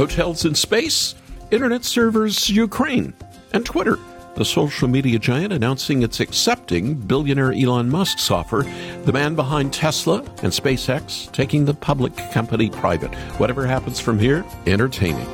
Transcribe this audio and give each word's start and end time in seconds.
hotels 0.00 0.46
in 0.46 0.54
space, 0.54 1.14
internet 1.50 1.84
servers 1.84 2.48
Ukraine, 2.48 3.12
and 3.52 3.66
Twitter, 3.66 3.98
the 4.34 4.46
social 4.46 4.88
media 4.88 5.18
giant 5.18 5.52
announcing 5.52 6.02
it's 6.02 6.20
accepting 6.20 6.94
billionaire 6.94 7.52
Elon 7.52 7.90
Musk's 7.90 8.30
offer, 8.30 8.64
the 9.04 9.12
man 9.12 9.34
behind 9.34 9.74
Tesla 9.74 10.20
and 10.42 10.50
SpaceX 10.50 11.30
taking 11.32 11.66
the 11.66 11.74
public 11.74 12.16
company 12.32 12.70
private. 12.70 13.14
Whatever 13.36 13.66
happens 13.66 14.00
from 14.00 14.18
here, 14.18 14.42
entertaining. 14.66 15.28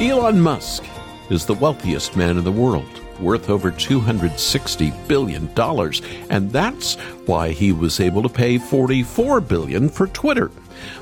Elon 0.00 0.40
Musk 0.40 0.82
is 1.32 1.46
the 1.46 1.54
wealthiest 1.54 2.14
man 2.14 2.36
in 2.36 2.44
the 2.44 2.52
world, 2.52 3.00
worth 3.18 3.48
over 3.48 3.72
$260 3.72 5.08
billion. 5.08 5.48
And 6.28 6.50
that's 6.50 6.94
why 7.26 7.50
he 7.50 7.72
was 7.72 8.00
able 8.00 8.22
to 8.22 8.28
pay 8.28 8.58
44 8.58 9.40
billion 9.40 9.88
for 9.88 10.08
Twitter. 10.08 10.50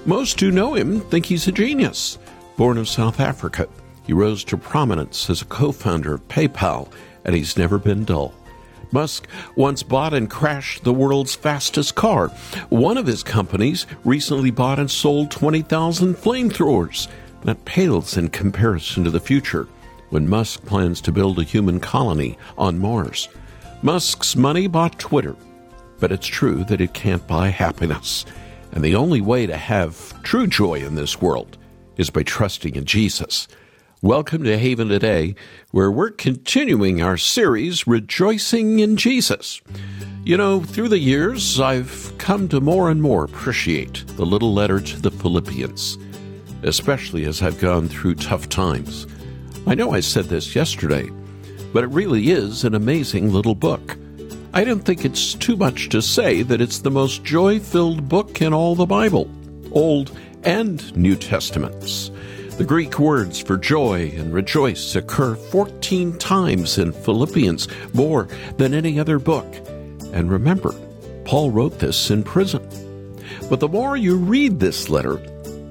Most 0.06 0.38
who 0.38 0.52
know 0.52 0.74
him 0.74 1.00
think 1.00 1.26
he's 1.26 1.48
a 1.48 1.52
genius. 1.52 2.18
Born 2.56 2.78
of 2.78 2.88
South 2.88 3.18
Africa, 3.18 3.68
he 4.06 4.12
rose 4.12 4.44
to 4.44 4.56
prominence 4.56 5.28
as 5.28 5.42
a 5.42 5.46
co-founder 5.46 6.14
of 6.14 6.28
PayPal, 6.28 6.92
and 7.24 7.34
he's 7.34 7.58
never 7.58 7.78
been 7.78 8.04
dull. 8.04 8.32
Musk 8.92 9.26
once 9.56 9.82
bought 9.82 10.14
and 10.14 10.30
crashed 10.30 10.84
the 10.84 10.92
world's 10.92 11.34
fastest 11.34 11.96
car. 11.96 12.28
One 12.68 12.98
of 12.98 13.06
his 13.06 13.22
companies 13.22 13.86
recently 14.04 14.50
bought 14.50 14.78
and 14.78 14.90
sold 14.90 15.30
20,000 15.30 16.14
flamethrowers. 16.14 17.08
That 17.42 17.64
pales 17.64 18.16
in 18.16 18.28
comparison 18.28 19.04
to 19.04 19.10
the 19.10 19.18
future 19.18 19.66
when 20.10 20.28
Musk 20.28 20.64
plans 20.66 21.00
to 21.00 21.12
build 21.12 21.38
a 21.38 21.44
human 21.44 21.80
colony 21.80 22.36
on 22.58 22.78
Mars. 22.78 23.28
Musk's 23.82 24.36
money 24.36 24.66
bought 24.66 24.98
Twitter, 24.98 25.34
but 25.98 26.12
it's 26.12 26.26
true 26.26 26.64
that 26.64 26.80
it 26.80 26.94
can't 26.94 27.26
buy 27.26 27.48
happiness. 27.48 28.24
And 28.72 28.84
the 28.84 28.94
only 28.94 29.20
way 29.20 29.46
to 29.46 29.56
have 29.56 30.22
true 30.22 30.46
joy 30.46 30.74
in 30.74 30.94
this 30.94 31.20
world 31.20 31.56
is 31.96 32.10
by 32.10 32.22
trusting 32.22 32.76
in 32.76 32.84
Jesus. 32.84 33.48
Welcome 34.02 34.44
to 34.44 34.58
Haven 34.58 34.88
Today, 34.88 35.34
where 35.70 35.90
we're 35.90 36.10
continuing 36.10 37.02
our 37.02 37.16
series, 37.16 37.86
Rejoicing 37.86 38.78
in 38.78 38.96
Jesus. 38.96 39.60
You 40.24 40.36
know, 40.36 40.60
through 40.60 40.88
the 40.88 40.98
years, 40.98 41.58
I've 41.58 42.12
come 42.18 42.48
to 42.48 42.60
more 42.60 42.90
and 42.90 43.02
more 43.02 43.24
appreciate 43.24 44.04
the 44.16 44.26
little 44.26 44.54
letter 44.54 44.80
to 44.80 45.00
the 45.00 45.10
Philippians 45.10 45.98
especially 46.62 47.24
as 47.24 47.42
I've 47.42 47.60
gone 47.60 47.88
through 47.88 48.16
tough 48.16 48.48
times. 48.48 49.06
I 49.66 49.74
know 49.74 49.92
I 49.92 50.00
said 50.00 50.24
this 50.26 50.54
yesterday, 50.54 51.10
but 51.72 51.84
it 51.84 51.88
really 51.88 52.30
is 52.30 52.64
an 52.64 52.74
amazing 52.74 53.32
little 53.32 53.54
book. 53.54 53.96
I 54.52 54.64
don't 54.64 54.80
think 54.80 55.04
it's 55.04 55.34
too 55.34 55.56
much 55.56 55.90
to 55.90 56.02
say 56.02 56.42
that 56.42 56.60
it's 56.60 56.80
the 56.80 56.90
most 56.90 57.22
joy 57.22 57.60
filled 57.60 58.08
book 58.08 58.42
in 58.42 58.52
all 58.52 58.74
the 58.74 58.86
Bible, 58.86 59.30
Old 59.70 60.16
and 60.42 60.96
New 60.96 61.14
Testaments. 61.14 62.10
The 62.56 62.64
Greek 62.64 62.98
words 62.98 63.40
for 63.40 63.56
joy 63.56 64.12
and 64.16 64.34
rejoice 64.34 64.96
occur 64.96 65.36
14 65.36 66.18
times 66.18 66.78
in 66.78 66.92
Philippians, 66.92 67.68
more 67.94 68.28
than 68.56 68.74
any 68.74 68.98
other 68.98 69.18
book. 69.18 69.46
And 70.12 70.30
remember, 70.30 70.74
Paul 71.24 71.52
wrote 71.52 71.78
this 71.78 72.10
in 72.10 72.24
prison. 72.24 72.66
But 73.48 73.60
the 73.60 73.68
more 73.68 73.96
you 73.96 74.16
read 74.16 74.58
this 74.58 74.88
letter, 74.88 75.16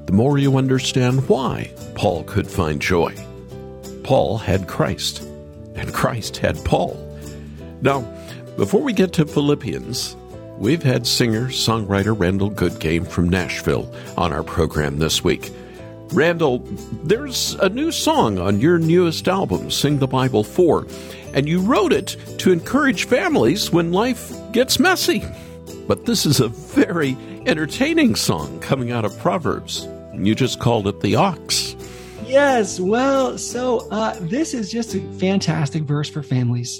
the 0.06 0.14
more 0.14 0.38
you 0.38 0.58
understand 0.58 1.28
why 1.28 1.72
Paul 1.96 2.24
could 2.24 2.48
find 2.48 2.82
joy. 2.82 3.14
Paul 4.10 4.40
had 4.40 4.68
Christ, 4.68 5.22
and 5.76 5.94
Christ 5.94 6.38
had 6.38 6.66
Paul. 6.66 6.98
Now, 7.82 8.02
before 8.58 8.82
we 8.82 8.92
get 8.92 9.14
to 9.14 9.26
Philippians, 9.28 10.16
we've 10.58 10.82
had 10.82 11.06
singer 11.06 11.50
songwriter 11.50 12.20
Randall 12.20 12.50
Goodgame 12.50 13.06
from 13.06 13.30
Nashville 13.30 13.94
on 14.18 14.34
our 14.34 14.42
program 14.42 14.98
this 14.98 15.24
week. 15.24 15.52
Randall, 16.12 16.68
there's 17.04 17.54
a 17.62 17.70
new 17.70 17.92
song 17.92 18.40
on 18.40 18.60
your 18.60 18.80
newest 18.80 19.28
album, 19.28 19.70
Sing 19.70 20.00
the 20.00 20.08
Bible 20.08 20.44
4, 20.44 20.88
and 21.36 21.48
you 21.48 21.62
wrote 21.62 21.94
it 21.94 22.18
to 22.40 22.52
encourage 22.52 23.06
families 23.06 23.72
when 23.72 23.92
life 23.92 24.34
gets 24.52 24.80
messy. 24.80 25.24
But 25.88 26.08
this 26.08 26.26
is 26.26 26.40
a 26.40 26.48
very 26.48 27.16
entertaining 27.46 28.16
song 28.16 28.60
coming 28.60 28.92
out 28.92 29.06
of 29.06 29.16
Proverbs. 29.20 29.88
You 30.16 30.34
just 30.34 30.60
called 30.60 30.88
it 30.88 31.02
the 31.02 31.16
ox. 31.16 31.76
Yes. 32.30 32.80
Well, 32.80 33.40
so 33.40 33.90
uh, 33.90 34.16
this 34.22 34.54
is 34.54 34.72
just 34.72 34.94
a 34.94 35.02
fantastic 35.14 35.82
verse 35.82 36.08
for 36.10 36.22
families. 36.22 36.80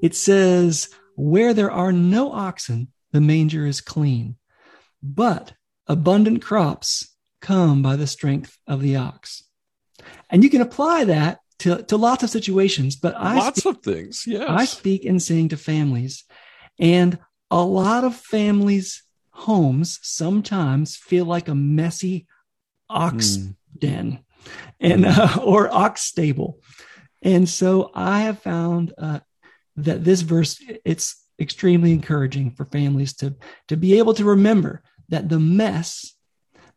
It 0.00 0.14
says, 0.14 0.88
Where 1.14 1.52
there 1.52 1.70
are 1.70 1.92
no 1.92 2.32
oxen, 2.32 2.88
the 3.12 3.20
manger 3.20 3.66
is 3.66 3.82
clean, 3.82 4.36
but 5.02 5.52
abundant 5.86 6.40
crops 6.40 7.14
come 7.42 7.82
by 7.82 7.96
the 7.96 8.06
strength 8.06 8.58
of 8.66 8.80
the 8.80 8.96
ox. 8.96 9.44
And 10.30 10.42
you 10.42 10.48
can 10.48 10.62
apply 10.62 11.04
that 11.04 11.40
to, 11.58 11.82
to 11.82 11.98
lots 11.98 12.22
of 12.22 12.30
situations, 12.30 12.96
but 12.96 13.14
I 13.14 13.36
lots 13.36 13.60
speak, 13.60 13.76
of 13.76 13.82
things. 13.82 14.24
Yes. 14.26 14.46
I 14.48 14.64
speak 14.64 15.04
and 15.04 15.22
sing 15.22 15.50
to 15.50 15.58
families, 15.58 16.24
and 16.78 17.18
a 17.50 17.62
lot 17.62 18.04
of 18.04 18.16
families' 18.16 19.02
homes 19.32 19.98
sometimes 20.02 20.96
feel 20.96 21.26
like 21.26 21.48
a 21.48 21.54
messy 21.54 22.26
ox 22.88 23.36
mm. 23.36 23.54
den 23.78 24.24
and 24.80 25.06
uh, 25.06 25.38
or 25.44 25.72
ox 25.72 26.02
stable. 26.02 26.60
And 27.22 27.48
so 27.48 27.90
i 27.94 28.20
have 28.20 28.40
found 28.40 28.94
uh, 28.98 29.20
that 29.76 30.04
this 30.04 30.20
verse 30.22 30.62
it's 30.84 31.24
extremely 31.40 31.92
encouraging 31.92 32.50
for 32.50 32.64
families 32.64 33.14
to 33.14 33.34
to 33.68 33.76
be 33.76 33.98
able 33.98 34.14
to 34.14 34.24
remember 34.24 34.82
that 35.08 35.28
the 35.28 35.38
mess 35.38 36.14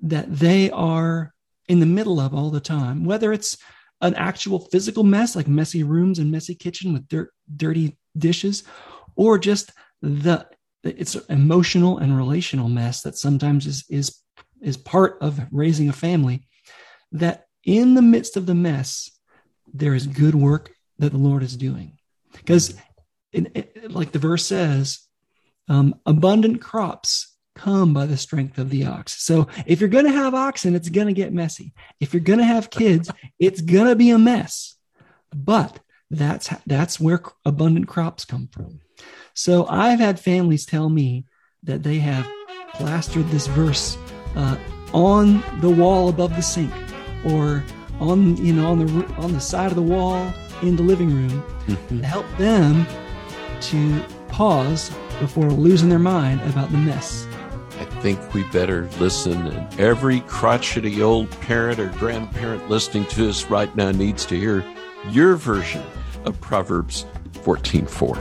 that 0.01 0.33
they 0.33 0.69
are 0.72 1.33
in 1.67 1.79
the 1.79 1.85
middle 1.85 2.19
of 2.19 2.33
all 2.33 2.49
the 2.49 2.59
time 2.59 3.05
whether 3.05 3.31
it's 3.31 3.57
an 4.01 4.16
actual 4.16 4.59
physical 4.59 5.03
mess 5.03 5.35
like 5.35 5.47
messy 5.47 5.83
rooms 5.83 6.19
and 6.19 6.31
messy 6.31 6.55
kitchen 6.55 6.93
with 6.93 7.07
dirt 7.07 7.31
dirty 7.55 7.97
dishes 8.17 8.63
or 9.16 9.38
just 9.38 9.72
the 10.01 10.45
it's 10.83 11.16
emotional 11.29 11.99
and 11.99 12.17
relational 12.17 12.69
mess 12.69 13.01
that 13.01 13.17
sometimes 13.17 13.67
is 13.67 13.83
is 13.89 14.22
is 14.61 14.78
part 14.78 15.17
of 15.22 15.39
raising 15.51 15.89
a 15.89 15.93
family, 15.93 16.47
that 17.11 17.45
in 17.63 17.94
the 17.94 18.01
midst 18.01 18.38
of 18.38 18.45
the 18.45 18.55
mess, 18.55 19.11
there 19.73 19.94
is 19.94 20.07
good 20.07 20.35
work 20.35 20.72
that 20.99 21.11
the 21.11 21.17
Lord 21.17 21.44
is 21.44 21.55
doing. 21.57 21.97
Because, 22.33 22.75
like 23.89 24.11
the 24.11 24.19
verse 24.19 24.45
says, 24.45 24.99
um, 25.67 25.95
abundant 26.05 26.61
crops 26.61 27.35
come 27.55 27.94
by 27.94 28.05
the 28.05 28.17
strength 28.17 28.57
of 28.57 28.69
the 28.69 28.85
ox. 28.85 29.23
So 29.23 29.47
if 29.66 29.79
you're 29.79 29.89
going 29.89 30.05
to 30.05 30.11
have 30.11 30.33
oxen, 30.33 30.75
it's 30.75 30.89
going 30.89 31.07
to 31.07 31.13
get 31.13 31.33
messy. 31.33 31.73
If 31.99 32.13
you're 32.13 32.22
going 32.22 32.39
to 32.39 32.45
have 32.45 32.69
kids, 32.69 33.11
it's 33.39 33.61
going 33.61 33.88
to 33.88 33.95
be 33.95 34.09
a 34.09 34.17
mess. 34.17 34.75
But 35.33 35.79
that's 36.09 36.49
that's 36.66 36.99
where 36.99 37.22
abundant 37.45 37.88
crops 37.88 38.25
come 38.25 38.49
from. 38.51 38.81
So 39.33 39.66
I've 39.67 39.99
had 39.99 40.19
families 40.19 40.66
tell 40.66 40.89
me 40.89 41.25
that 41.63 41.83
they 41.83 41.99
have 41.99 42.28
plastered 42.73 43.28
this 43.29 43.47
verse 43.47 43.97
uh, 44.35 44.57
on 44.93 45.41
the 45.61 45.69
wall 45.69 46.09
above 46.09 46.35
the 46.35 46.41
sink 46.41 46.73
or 47.26 47.64
on 48.00 48.38
you 48.38 48.54
know 48.54 48.72
on 48.72 48.86
the 48.86 49.06
on 49.16 49.32
the 49.34 49.40
side 49.40 49.68
of 49.68 49.76
the 49.76 49.82
wall 49.82 50.34
in 50.62 50.76
the 50.76 50.84
living 50.84 51.14
room 51.14 51.44
mm-hmm. 51.68 52.00
to 52.00 52.06
help 52.06 52.26
them 52.38 52.86
to 53.62 54.04
pause 54.28 54.92
before 55.20 55.52
losing 55.52 55.90
their 55.90 56.00
mind 56.00 56.42
about 56.50 56.72
the 56.72 56.78
mess. 56.78 57.28
I 57.80 57.86
think 58.02 58.34
we 58.34 58.44
better 58.46 58.88
listen, 59.00 59.48
and 59.48 59.80
every 59.80 60.22
crotchety 60.22 61.02
old 61.02 61.30
parent 61.42 61.80
or 61.80 61.90
grandparent 61.90 62.70
listening 62.70 63.06
to 63.08 63.30
us 63.30 63.46
right 63.46 63.74
now 63.76 63.92
needs 63.92 64.26
to 64.28 64.38
hear 64.38 64.66
your 65.09 65.36
version 65.36 65.84
of 66.26 66.40
Proverbs 66.41 67.06
14:4. 67.44 68.17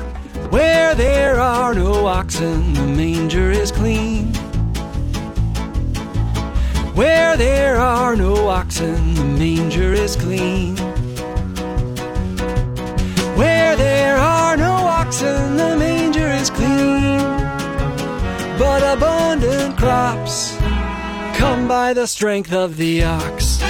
Where 0.50 0.94
there 0.94 1.38
are 1.40 1.74
no 1.74 2.06
oxen, 2.06 2.72
the 2.74 2.86
manger 2.86 3.50
is 3.50 3.70
clean. 3.70 4.32
Where 6.94 7.36
there 7.36 7.76
are 7.76 8.16
no 8.16 8.48
oxen, 8.48 9.14
the 9.14 9.24
manger 9.24 9.92
is 9.92 10.16
clean. 10.16 10.76
Where 13.36 13.76
there 13.76 14.16
are 14.16 14.56
no 14.56 14.72
oxen, 14.72 15.56
the 15.56 15.76
manger 15.76 16.28
is 16.28 16.50
clean. 16.50 17.20
But 18.58 18.82
abundant 18.82 19.78
crops 19.78 20.56
come 21.38 21.68
by 21.68 21.94
the 21.94 22.06
strength 22.06 22.52
of 22.52 22.76
the 22.76 23.04
ox. 23.04 23.62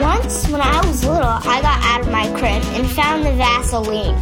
Once, 0.00 0.48
when 0.48 0.60
I 0.60 0.84
was 0.84 1.04
little, 1.04 1.22
I 1.22 1.60
got 1.62 1.84
out 1.84 2.00
of 2.00 2.10
my 2.10 2.26
crib 2.38 2.62
and 2.74 2.90
found 2.90 3.24
the 3.24 3.32
Vaseline. 3.32 4.16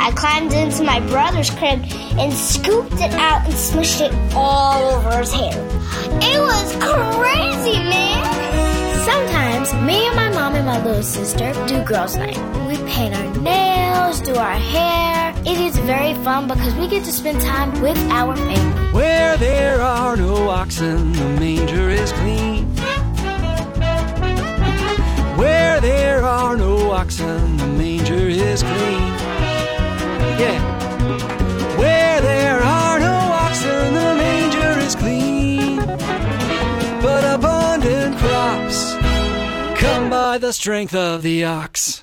I 0.00 0.12
climbed 0.12 0.52
into 0.52 0.84
my 0.84 1.00
brother's 1.00 1.50
crib 1.50 1.84
and 2.16 2.32
scooped 2.32 2.94
it 2.94 3.12
out 3.12 3.44
and 3.44 3.52
smushed 3.52 4.00
it 4.00 4.14
all 4.34 4.94
over 4.94 5.18
his 5.18 5.32
hair. 5.32 5.77
It 6.22 6.40
was 6.40 6.76
crazy, 6.76 7.78
man! 7.78 9.04
Sometimes. 9.04 9.72
Me 9.86 10.06
and 10.06 10.16
my 10.16 10.30
mom 10.30 10.54
and 10.54 10.66
my 10.66 10.82
little 10.84 11.02
sister 11.02 11.52
do 11.66 11.82
girls' 11.84 12.16
night. 12.16 12.38
We 12.66 12.76
paint 12.88 13.14
our 13.14 13.42
nails, 13.42 14.20
do 14.20 14.34
our 14.34 14.58
hair. 14.74 15.34
It 15.44 15.58
is 15.58 15.78
very 15.78 16.14
fun 16.24 16.48
because 16.48 16.74
we 16.74 16.88
get 16.88 17.04
to 17.04 17.12
spend 17.12 17.40
time 17.40 17.80
with 17.80 17.98
our 18.10 18.36
family. 18.36 18.92
Where 18.92 19.36
there 19.36 19.80
are 19.80 20.16
no 20.16 20.48
oxen, 20.48 21.12
the 21.12 21.28
manger 21.40 21.90
is 21.90 22.12
clean. 22.12 22.66
Where 25.36 25.80
there 25.80 26.24
are 26.24 26.56
no 26.56 26.90
oxen, 26.90 27.56
the 27.56 27.66
manger 27.66 28.28
is 28.28 28.62
clean. 28.62 29.08
Yeah. 30.38 30.77
The 40.48 40.54
strength 40.54 40.94
of 40.94 41.20
the 41.20 41.44
ox. 41.44 42.02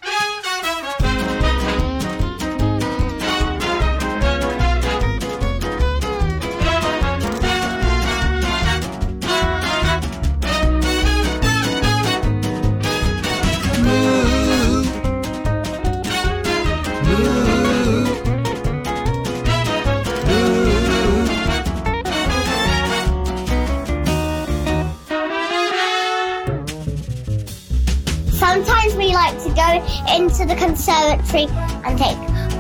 Like 29.26 29.42
to 29.42 29.50
go 29.56 29.70
into 30.14 30.46
the 30.46 30.56
conservatory 30.56 31.48
and 31.84 31.98
take 31.98 32.18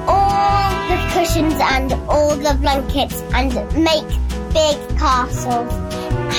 all 0.07 0.87
the 0.89 0.97
cushions 1.13 1.53
and 1.59 1.93
all 2.09 2.35
the 2.35 2.57
blankets 2.59 3.21
and 3.33 3.53
make 3.83 4.07
big 4.51 4.77
castles. 4.97 5.71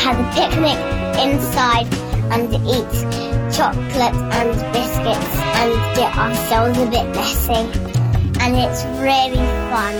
Have 0.02 0.18
a 0.18 0.26
picnic 0.34 0.78
inside 1.22 1.86
and 2.32 2.52
eat 2.66 2.90
chocolate 3.54 4.16
and 4.34 4.50
biscuits 4.72 5.36
and 5.60 5.96
get 5.96 6.16
ourselves 6.16 6.76
a 6.78 6.86
bit 6.86 7.06
messy. 7.14 7.62
And 8.40 8.56
it's 8.56 8.84
really 9.00 9.46
fun. 9.70 9.94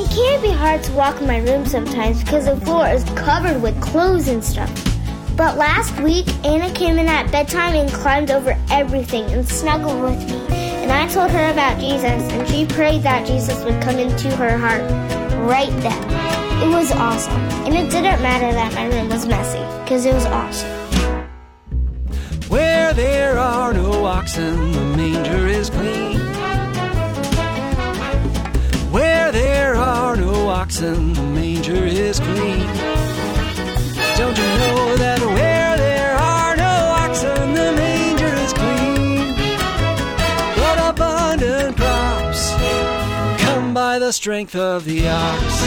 It 0.00 0.08
can 0.10 0.40
be 0.40 0.50
hard 0.50 0.82
to 0.84 0.92
walk 0.94 1.20
in 1.20 1.26
my 1.26 1.38
room 1.38 1.66
sometimes 1.66 2.24
because 2.24 2.46
the 2.46 2.56
floor 2.64 2.88
is 2.88 3.04
covered 3.16 3.60
with 3.60 3.78
clothes 3.82 4.28
and 4.28 4.42
stuff. 4.42 4.85
But 5.36 5.58
last 5.58 6.00
week, 6.00 6.26
Anna 6.46 6.72
came 6.72 6.98
in 6.98 7.08
at 7.08 7.30
bedtime 7.30 7.74
and 7.74 7.90
climbed 7.90 8.30
over 8.30 8.56
everything 8.70 9.24
and 9.24 9.46
snuggled 9.46 10.00
with 10.00 10.18
me. 10.30 10.56
And 10.82 10.90
I 10.90 11.06
told 11.08 11.30
her 11.30 11.50
about 11.50 11.78
Jesus, 11.78 12.04
and 12.04 12.48
she 12.48 12.64
prayed 12.64 13.02
that 13.02 13.26
Jesus 13.26 13.62
would 13.64 13.82
come 13.82 13.98
into 13.98 14.34
her 14.36 14.56
heart 14.56 14.80
right 15.46 15.68
then. 15.82 16.62
It 16.62 16.74
was 16.74 16.90
awesome. 16.90 17.34
And 17.66 17.74
it 17.74 17.90
didn't 17.90 18.22
matter 18.22 18.50
that 18.50 18.72
my 18.72 18.86
room 18.86 19.10
was 19.10 19.26
messy, 19.26 19.58
because 19.84 20.06
it 20.06 20.14
was 20.14 20.24
awesome. 20.24 20.70
Where 22.48 22.94
there 22.94 23.38
are 23.38 23.74
no 23.74 24.06
oxen, 24.06 24.72
the 24.72 24.96
manger 24.96 25.46
is 25.48 25.68
clean. 25.68 26.18
Where 28.90 29.30
there 29.32 29.74
are 29.74 30.16
no 30.16 30.48
oxen, 30.48 31.12
the 31.12 31.22
manger 31.22 31.84
is 31.84 32.20
clean. 32.20 32.85
Strength 44.16 44.56
of 44.56 44.84
the 44.86 45.06
ox. 45.06 45.62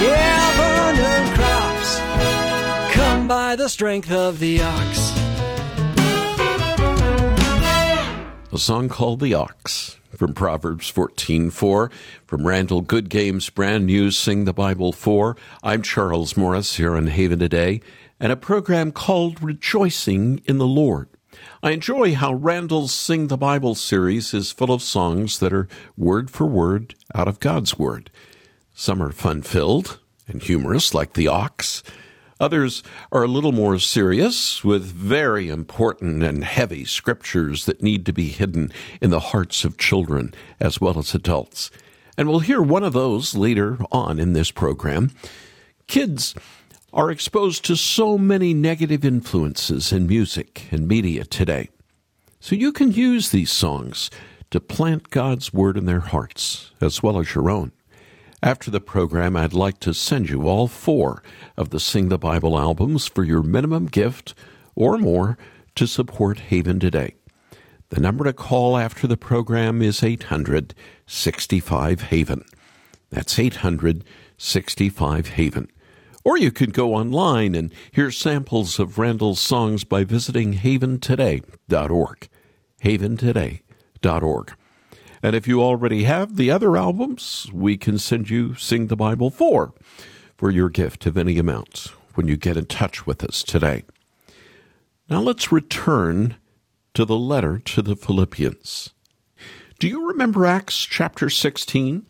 Yeah, 0.00 0.52
abundant 0.54 1.34
crops 1.34 1.98
come 2.94 3.26
by 3.26 3.56
the 3.56 3.68
strength 3.68 4.12
of 4.12 4.38
the 4.38 4.60
ox. 4.62 5.10
A 8.52 8.58
song 8.58 8.88
called 8.88 9.20
The 9.20 9.34
Ox 9.34 9.98
from 10.14 10.34
Proverbs 10.34 10.92
14:4 10.92 11.90
from 12.26 12.46
Randall 12.46 12.82
Goodgame's 12.82 13.48
brand 13.48 13.86
new 13.86 14.10
Sing 14.10 14.44
the 14.44 14.52
Bible 14.52 14.92
4. 14.92 15.34
I'm 15.64 15.82
Charles 15.82 16.36
Morris 16.36 16.76
here 16.76 16.94
on 16.94 17.08
Haven 17.08 17.40
today 17.40 17.80
and 18.20 18.30
a 18.30 18.36
program 18.36 18.92
called 18.92 19.42
Rejoicing 19.42 20.42
in 20.44 20.58
the 20.58 20.66
Lord. 20.66 21.08
I 21.64 21.70
enjoy 21.70 22.16
how 22.16 22.34
Randall's 22.34 22.92
Sing 22.92 23.28
the 23.28 23.36
Bible 23.36 23.76
series 23.76 24.34
is 24.34 24.50
full 24.50 24.72
of 24.72 24.82
songs 24.82 25.38
that 25.38 25.52
are 25.52 25.68
word 25.96 26.28
for 26.28 26.44
word 26.44 26.96
out 27.14 27.28
of 27.28 27.38
God's 27.38 27.78
word. 27.78 28.10
Some 28.74 29.00
are 29.00 29.12
fun-filled 29.12 30.00
and 30.26 30.42
humorous 30.42 30.92
like 30.92 31.12
The 31.12 31.28
Ox. 31.28 31.84
Others 32.40 32.82
are 33.12 33.22
a 33.22 33.28
little 33.28 33.52
more 33.52 33.78
serious, 33.78 34.64
with 34.64 34.82
very 34.82 35.48
important 35.50 36.24
and 36.24 36.42
heavy 36.42 36.84
scriptures 36.84 37.64
that 37.66 37.80
need 37.80 38.06
to 38.06 38.12
be 38.12 38.30
hidden 38.30 38.72
in 39.00 39.10
the 39.10 39.20
hearts 39.20 39.64
of 39.64 39.78
children 39.78 40.34
as 40.58 40.80
well 40.80 40.98
as 40.98 41.14
adults. 41.14 41.70
And 42.18 42.28
we'll 42.28 42.40
hear 42.40 42.60
one 42.60 42.82
of 42.82 42.92
those 42.92 43.36
later 43.36 43.78
on 43.92 44.18
in 44.18 44.32
this 44.32 44.50
program. 44.50 45.12
Kids 45.86 46.34
are 46.92 47.10
exposed 47.10 47.64
to 47.64 47.76
so 47.76 48.18
many 48.18 48.52
negative 48.52 49.04
influences 49.04 49.92
in 49.92 50.06
music 50.06 50.68
and 50.70 50.86
media 50.86 51.24
today. 51.24 51.70
So 52.40 52.54
you 52.54 52.72
can 52.72 52.92
use 52.92 53.30
these 53.30 53.50
songs 53.50 54.10
to 54.50 54.60
plant 54.60 55.10
God's 55.10 55.52
word 55.52 55.76
in 55.76 55.86
their 55.86 56.00
hearts 56.00 56.72
as 56.80 57.02
well 57.02 57.18
as 57.18 57.34
your 57.34 57.50
own. 57.50 57.72
After 58.42 58.70
the 58.70 58.80
program, 58.80 59.36
I'd 59.36 59.54
like 59.54 59.78
to 59.80 59.94
send 59.94 60.28
you 60.28 60.48
all 60.48 60.66
four 60.66 61.22
of 61.56 61.70
the 61.70 61.80
Sing 61.80 62.08
the 62.08 62.18
Bible 62.18 62.58
albums 62.58 63.06
for 63.06 63.24
your 63.24 63.42
minimum 63.42 63.86
gift 63.86 64.34
or 64.74 64.98
more 64.98 65.38
to 65.76 65.86
support 65.86 66.40
Haven 66.40 66.80
today. 66.80 67.14
The 67.90 68.00
number 68.00 68.24
to 68.24 68.32
call 68.32 68.76
after 68.76 69.06
the 69.06 69.16
program 69.16 69.80
is 69.80 70.02
800 70.02 70.74
65 71.06 72.02
Haven. 72.02 72.44
That's 73.10 73.38
800 73.38 74.04
65 74.36 75.28
Haven. 75.28 75.71
Or 76.24 76.38
you 76.38 76.52
could 76.52 76.72
go 76.72 76.94
online 76.94 77.54
and 77.54 77.72
hear 77.90 78.10
samples 78.10 78.78
of 78.78 78.98
Randall's 78.98 79.40
songs 79.40 79.84
by 79.84 80.04
visiting 80.04 80.54
haventoday.org. 80.54 82.28
Haventoday.org. 82.82 84.52
And 85.24 85.36
if 85.36 85.46
you 85.46 85.62
already 85.62 86.04
have 86.04 86.36
the 86.36 86.50
other 86.50 86.76
albums, 86.76 87.48
we 87.52 87.76
can 87.76 87.98
send 87.98 88.28
you 88.30 88.54
Sing 88.54 88.88
the 88.88 88.96
Bible 88.96 89.30
4 89.30 89.72
for 90.36 90.50
your 90.50 90.68
gift 90.68 91.06
of 91.06 91.16
any 91.16 91.38
amount 91.38 91.92
when 92.14 92.28
you 92.28 92.36
get 92.36 92.56
in 92.56 92.66
touch 92.66 93.06
with 93.06 93.22
us 93.22 93.42
today. 93.42 93.84
Now 95.08 95.20
let's 95.20 95.52
return 95.52 96.36
to 96.94 97.04
the 97.04 97.16
letter 97.16 97.58
to 97.58 97.82
the 97.82 97.96
Philippians. 97.96 98.92
Do 99.78 99.88
you 99.88 100.08
remember 100.08 100.46
Acts 100.46 100.84
chapter 100.84 101.30
16? 101.30 102.06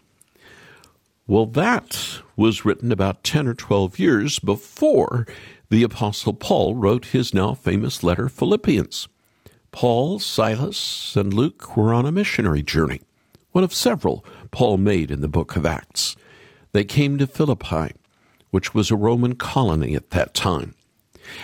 Well, 1.28 1.46
that 1.46 2.20
was 2.36 2.64
written 2.64 2.90
about 2.90 3.22
10 3.22 3.46
or 3.46 3.54
12 3.54 3.98
years 3.98 4.38
before 4.40 5.26
the 5.70 5.84
Apostle 5.84 6.34
Paul 6.34 6.74
wrote 6.74 7.06
his 7.06 7.32
now 7.32 7.54
famous 7.54 8.02
letter, 8.02 8.28
Philippians. 8.28 9.08
Paul, 9.70 10.18
Silas, 10.18 11.14
and 11.16 11.32
Luke 11.32 11.76
were 11.76 11.94
on 11.94 12.06
a 12.06 12.12
missionary 12.12 12.62
journey, 12.62 13.00
one 13.52 13.62
of 13.62 13.72
several 13.72 14.24
Paul 14.50 14.78
made 14.78 15.10
in 15.10 15.20
the 15.20 15.28
book 15.28 15.54
of 15.54 15.64
Acts. 15.64 16.16
They 16.72 16.84
came 16.84 17.18
to 17.18 17.26
Philippi, 17.28 17.94
which 18.50 18.74
was 18.74 18.90
a 18.90 18.96
Roman 18.96 19.36
colony 19.36 19.94
at 19.94 20.10
that 20.10 20.34
time. 20.34 20.74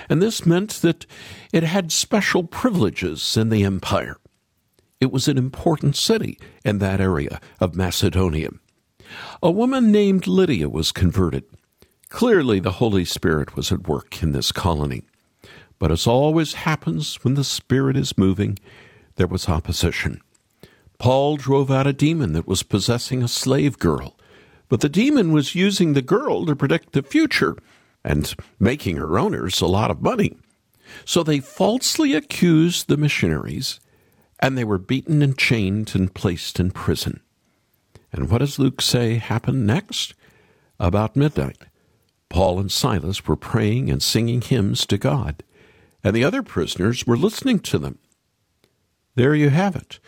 And 0.09 0.21
this 0.21 0.45
meant 0.45 0.71
that 0.83 1.07
it 1.53 1.63
had 1.63 1.93
special 1.93 2.43
privileges 2.43 3.37
in 3.37 3.49
the 3.49 3.65
empire. 3.65 4.17
It 5.01 5.13
was 5.13 5.29
an 5.29 5.39
important 5.39 5.95
city 5.95 6.37
in 6.65 6.79
that 6.79 7.01
area 7.01 7.41
of 7.61 7.77
Macedonia. 7.77 8.51
A 9.43 9.51
woman 9.51 9.93
named 9.93 10.27
Lydia 10.27 10.69
was 10.69 10.93
converted. 10.93 11.45
Clearly, 12.09 12.61
the 12.61 12.73
Holy 12.73 13.05
Spirit 13.05 13.57
was 13.57 13.71
at 13.71 13.89
work 13.89 14.23
in 14.23 14.33
this 14.33 14.53
colony. 14.53 15.03
But 15.79 15.93
as 15.93 16.07
always 16.07 16.55
happens 16.55 17.17
when 17.23 17.35
the 17.35 17.45
Spirit 17.45 17.97
is 17.97 18.19
moving, 18.19 18.59
there 19.17 19.27
was 19.27 19.49
opposition. 19.49 20.21
Paul 20.99 21.37
drove 21.37 21.71
out 21.71 21.87
a 21.87 21.93
demon 21.93 22.33
that 22.33 22.49
was 22.49 22.63
possessing 22.63 23.23
a 23.23 23.29
slave 23.29 23.79
girl, 23.79 24.17
but 24.69 24.81
the 24.81 24.89
demon 24.89 25.33
was 25.33 25.55
using 25.55 25.93
the 25.93 26.03
girl 26.03 26.45
to 26.47 26.57
predict 26.57 26.93
the 26.93 27.03
future 27.03 27.57
and 28.05 28.35
making 28.59 28.97
her 28.97 29.19
owners 29.19 29.61
a 29.61 29.67
lot 29.67 29.91
of 29.91 30.03
money. 30.03 30.37
So 31.05 31.23
they 31.23 31.41
falsely 31.41 32.15
accused 32.15 32.89
the 32.89 32.97
missionaries, 32.97 33.79
and 34.41 34.57
they 34.57 34.65
were 34.65 34.79
beaten 34.79 35.23
and 35.23 35.37
chained 35.37 35.93
and 35.95 36.13
placed 36.13 36.59
in 36.59 36.71
prison. 36.71 37.21
And 38.13 38.31
what 38.31 38.39
does 38.39 38.59
Luke 38.59 38.81
say 38.81 39.17
happened 39.17 39.67
next? 39.67 40.15
About 40.81 41.17
midnight, 41.17 41.59
Paul 42.29 42.61
and 42.61 42.71
Silas 42.71 43.27
were 43.27 43.37
praying 43.37 43.91
and 43.91 44.01
singing 44.01 44.41
hymns 44.41 44.87
to 44.87 44.97
God, 44.97 45.43
and 46.05 46.15
the 46.15 46.23
other 46.23 46.43
prisoners 46.43 47.05
were 47.05 47.17
listening 47.17 47.59
to 47.61 47.79
them. 47.79 47.99
There 49.17 49.35
you 49.35 49.51
have 49.51 49.75
it 49.75 49.99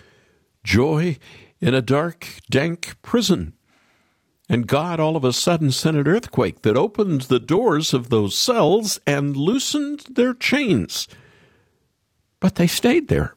joy 0.63 1.19
in 1.61 1.75
a 1.75 1.83
dark, 1.83 2.27
dank 2.49 2.97
prison. 3.03 3.55
And 4.49 4.67
God 4.67 4.99
all 4.99 5.17
of 5.17 5.25
a 5.25 5.33
sudden 5.33 5.71
sent 5.71 5.97
an 5.97 6.09
earthquake 6.09 6.63
that 6.63 6.77
opened 6.77 7.23
the 7.23 7.39
doors 7.39 7.95
of 7.95 8.11
those 8.11 8.37
cells 8.37 9.01
and 9.07 9.37
loosened 9.37 10.01
their 10.11 10.35
chains. 10.35 11.07
But 12.41 12.57
they 12.57 12.67
stayed 12.67 13.09
there. 13.09 13.35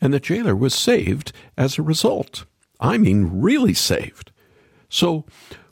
And 0.00 0.12
the 0.12 0.20
jailer 0.20 0.56
was 0.56 0.74
saved 0.74 1.32
as 1.56 1.78
a 1.78 1.82
result. 1.82 2.44
I 2.80 2.98
mean, 2.98 3.40
really 3.40 3.74
saved. 3.74 4.32
So, 4.88 5.24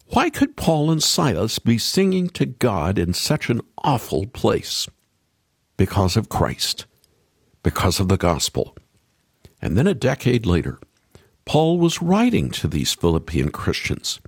why 0.09 0.31
could 0.31 0.57
Paul 0.57 0.91
and 0.91 1.03
Silas 1.03 1.59
be 1.59 1.79
singing 1.79 2.29
to 2.31 2.47
God 2.47 2.99
in 2.99 3.15
such 3.15 3.49
an 3.49 3.61
awful 3.79 4.27
place? 4.27 4.89
Because 5.77 6.17
of 6.17 6.29
Christ, 6.29 6.87
because 7.63 8.01
of 8.01 8.09
the 8.09 8.17
gospel. 8.17 8.77
And 9.61 9.77
then 9.77 9.87
a 9.87 9.95
decade 9.95 10.47
later, 10.47 10.79
Paul 11.45 11.79
was 11.79 12.03
writing 12.03 12.51
to 12.53 12.69
these 12.69 12.93
Philippian 12.93 13.51
Christians 13.51 14.21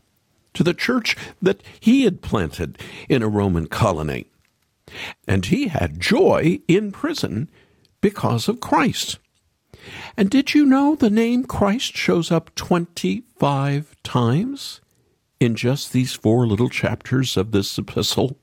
to 0.57 0.65
the 0.65 0.75
church 0.75 1.17
that 1.41 1.63
he 1.79 2.05
had 2.05 2.23
planted 2.23 2.79
in 3.09 3.23
a 3.23 3.29
Roman 3.29 3.67
colony. 3.67 4.27
And 5.29 5.47
he 5.47 5.69
had 5.69 6.01
joy 6.01 6.61
in 6.67 6.93
prison 6.93 7.49
because 8.01 8.49
of 8.49 8.61
Christ. 8.61 9.19
And 10.17 10.31
did 10.31 10.55
you 10.55 10.65
know 10.65 10.95
the 10.95 11.11
name 11.11 11.45
Christ 11.45 11.95
shows 11.95 12.31
up 12.33 12.55
25 12.55 13.95
times 14.03 14.81
in 15.39 15.55
just 15.55 15.93
these 15.93 16.15
four 16.15 16.47
little 16.47 16.71
chapters 16.71 17.37
of 17.37 17.53
this 17.53 17.77
epistle? 17.77 18.39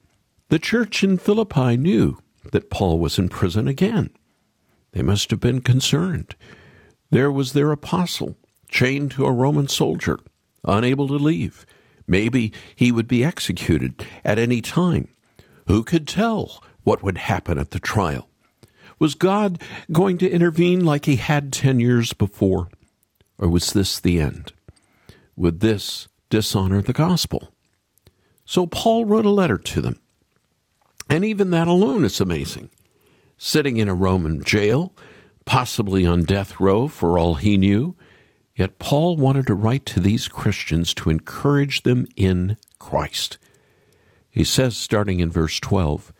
The 0.49 0.59
church 0.59 1.03
in 1.03 1.17
Philippi 1.17 1.75
knew 1.77 2.19
that 2.51 2.69
Paul 2.69 2.99
was 2.99 3.17
in 3.17 3.27
prison 3.27 3.67
again. 3.67 4.11
They 4.91 5.01
must 5.01 5.31
have 5.31 5.39
been 5.39 5.61
concerned. 5.61 6.35
There 7.09 7.31
was 7.31 7.53
their 7.53 7.71
apostle, 7.71 8.37
chained 8.69 9.11
to 9.11 9.25
a 9.25 9.31
Roman 9.31 9.67
soldier, 9.67 10.19
unable 10.63 11.07
to 11.07 11.15
leave. 11.15 11.65
Maybe 12.05 12.53
he 12.75 12.91
would 12.91 13.07
be 13.07 13.23
executed 13.23 14.05
at 14.23 14.37
any 14.37 14.61
time. 14.61 15.07
Who 15.67 15.83
could 15.83 16.07
tell 16.07 16.63
what 16.83 17.01
would 17.01 17.17
happen 17.17 17.57
at 17.57 17.71
the 17.71 17.79
trial? 17.79 18.29
Was 19.03 19.15
God 19.15 19.61
going 19.91 20.17
to 20.19 20.29
intervene 20.29 20.85
like 20.85 21.03
he 21.03 21.17
had 21.17 21.51
ten 21.51 21.81
years 21.81 22.13
before? 22.13 22.69
Or 23.37 23.49
was 23.49 23.73
this 23.73 23.99
the 23.99 24.21
end? 24.21 24.53
Would 25.35 25.59
this 25.59 26.07
dishonor 26.29 26.81
the 26.81 26.93
gospel? 26.93 27.49
So 28.45 28.65
Paul 28.65 29.03
wrote 29.03 29.25
a 29.25 29.29
letter 29.29 29.57
to 29.57 29.81
them. 29.81 29.99
And 31.09 31.25
even 31.25 31.49
that 31.49 31.67
alone 31.67 32.05
is 32.05 32.21
amazing. 32.21 32.69
Sitting 33.37 33.75
in 33.75 33.89
a 33.89 33.93
Roman 33.93 34.41
jail, 34.41 34.93
possibly 35.43 36.05
on 36.05 36.23
death 36.23 36.61
row 36.61 36.87
for 36.87 37.19
all 37.19 37.35
he 37.35 37.57
knew, 37.57 37.97
Yet 38.55 38.79
Paul 38.79 39.17
wanted 39.17 39.47
to 39.47 39.53
write 39.53 39.85
to 39.87 39.99
these 39.99 40.29
Christians 40.29 40.93
to 40.93 41.09
encourage 41.09 41.83
them 41.83 42.07
in 42.15 42.55
Christ. 42.79 43.37
He 44.31 44.45
says, 44.45 44.77
starting 44.77 45.19
in 45.19 45.29
verse 45.29 45.59
12, 45.59 46.13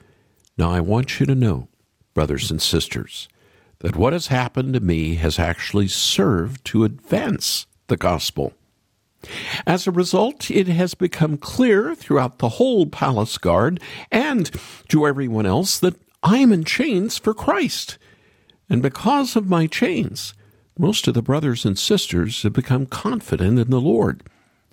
Now 0.57 0.69
I 0.69 0.81
want 0.81 1.21
you 1.21 1.25
to 1.27 1.33
know, 1.33 1.69
brothers 2.13 2.51
and 2.51 2.61
sisters, 2.61 3.27
that 3.79 3.95
what 3.95 4.13
has 4.13 4.27
happened 4.27 4.73
to 4.73 4.79
me 4.79 5.15
has 5.15 5.39
actually 5.39 5.87
served 5.87 6.63
to 6.65 6.83
advance 6.83 7.67
the 7.87 7.97
gospel. 7.97 8.53
As 9.65 9.87
a 9.87 9.91
result, 9.91 10.51
it 10.51 10.67
has 10.67 10.93
become 10.93 11.37
clear 11.37 11.95
throughout 11.95 12.39
the 12.39 12.49
whole 12.49 12.85
palace 12.85 13.37
guard 13.37 13.79
and 14.11 14.51
to 14.89 15.07
everyone 15.07 15.45
else 15.45 15.79
that 15.79 15.95
I 16.21 16.37
am 16.39 16.51
in 16.51 16.63
chains 16.63 17.17
for 17.17 17.33
Christ. 17.33 17.97
And 18.69 18.81
because 18.81 19.35
of 19.35 19.49
my 19.49 19.67
chains, 19.67 20.33
most 20.77 21.07
of 21.07 21.13
the 21.13 21.21
brothers 21.21 21.65
and 21.65 21.77
sisters 21.77 22.43
have 22.43 22.53
become 22.53 22.85
confident 22.85 23.59
in 23.59 23.69
the 23.69 23.81
Lord 23.81 24.23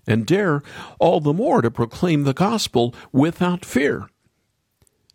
and 0.06 0.26
dare 0.26 0.62
all 0.98 1.20
the 1.20 1.32
more 1.32 1.62
to 1.62 1.70
proclaim 1.70 2.24
the 2.24 2.32
gospel 2.32 2.94
without 3.12 3.64
fear. 3.64 4.08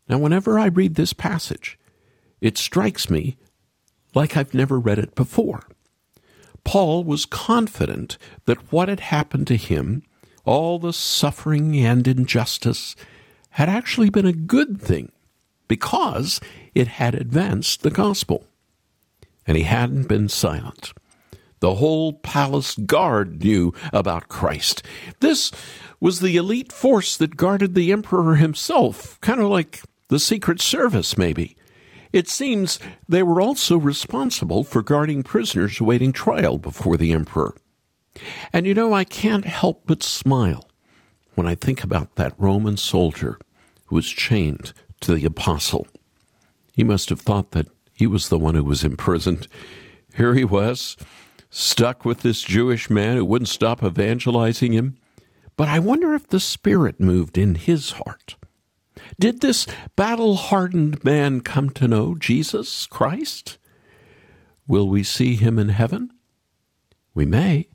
Now, 0.08 0.20
whenever 0.20 0.60
I 0.60 0.68
read 0.68 0.96
this 0.96 1.14
passage, 1.14 1.80
it 2.42 2.58
strikes 2.58 3.10
me 3.10 3.38
like 4.14 4.38
I've 4.38 4.54
never 4.54 4.80
read 4.80 5.00
it 5.00 5.16
before. 5.16 5.64
Paul 6.64 7.04
was 7.04 7.26
confident 7.26 8.18
that 8.46 8.72
what 8.72 8.90
had 8.90 9.00
happened 9.00 9.48
to 9.48 9.58
him, 9.58 10.04
all 10.46 10.80
the 10.80 10.94
suffering 10.94 11.78
and 11.78 12.08
injustice, 12.08 12.96
had 13.52 13.70
actually 13.70 14.10
been 14.10 14.26
a 14.26 14.34
good 14.34 14.82
thing 14.82 15.12
because 15.68 16.40
it 16.74 16.88
had 16.88 17.16
advanced 17.16 17.84
the 17.84 17.92
gospel 17.92 18.46
and 19.48 19.58
he 19.58 19.64
hadn't 19.64 20.08
been 20.08 20.28
silent. 20.28 20.94
The 21.60 21.76
whole 21.76 22.14
palace 22.14 22.76
guard 22.76 23.44
knew 23.44 23.74
about 23.94 24.28
Christ. 24.28 24.84
This 25.20 25.52
was 26.00 26.20
the 26.20 26.36
elite 26.36 26.72
force 26.72 27.16
that 27.18 27.38
guarded 27.38 27.74
the 27.74 27.92
emperor 27.92 28.36
himself, 28.36 29.20
kind 29.22 29.40
of 29.40 29.50
like 29.50 29.82
the 30.10 30.20
Secret 30.20 30.62
Service, 30.62 31.18
maybe. 31.18 31.56
It 32.16 32.30
seems 32.30 32.80
they 33.10 33.24
were 33.24 33.42
also 33.42 33.76
responsible 33.76 34.64
for 34.64 34.82
guarding 34.82 35.22
prisoners 35.22 35.82
awaiting 35.82 36.14
trial 36.14 36.58
before 36.58 36.96
the 36.96 37.12
emperor. 37.12 37.54
And 38.54 38.66
you 38.66 38.74
know, 38.74 38.94
I 38.94 39.04
can't 39.04 39.44
help 39.44 39.82
but 39.86 40.02
smile 40.02 40.70
when 41.34 41.46
I 41.46 41.56
think 41.56 41.84
about 41.84 42.16
that 42.16 42.34
Roman 42.38 42.78
soldier 42.78 43.38
who 43.88 43.96
was 43.98 44.08
chained 44.08 44.72
to 45.02 45.14
the 45.14 45.26
apostle. 45.26 45.88
He 46.72 46.86
must 46.86 47.10
have 47.10 47.20
thought 47.20 47.52
that 47.52 47.68
he 47.92 48.08
was 48.08 48.30
the 48.30 48.40
one 48.40 48.56
who 48.56 48.64
was 48.64 48.86
imprisoned. 48.86 49.50
Here 50.16 50.36
he 50.36 50.46
was, 50.46 50.96
stuck 51.50 52.06
with 52.06 52.22
this 52.22 52.44
Jewish 52.44 52.90
man 52.90 53.18
who 53.18 53.26
wouldn't 53.26 53.50
stop 53.50 53.84
evangelizing 53.84 54.72
him. 54.72 54.96
But 55.58 55.68
I 55.68 55.80
wonder 55.80 56.14
if 56.14 56.28
the 56.28 56.40
Spirit 56.40 56.98
moved 56.98 57.38
in 57.38 57.56
his 57.56 57.92
heart. 57.92 58.38
Did 59.20 59.42
this 59.42 59.68
battle 59.96 60.36
hardened 60.36 61.04
man 61.04 61.42
come 61.42 61.70
to 61.72 61.88
know 61.88 62.16
Jesus 62.16 62.86
Christ? 62.86 63.58
Will 64.68 64.88
we 64.88 65.04
see 65.04 65.36
him 65.36 65.60
in 65.60 65.70
heaven? 65.70 66.12
We 67.14 67.26
may. 67.26 67.68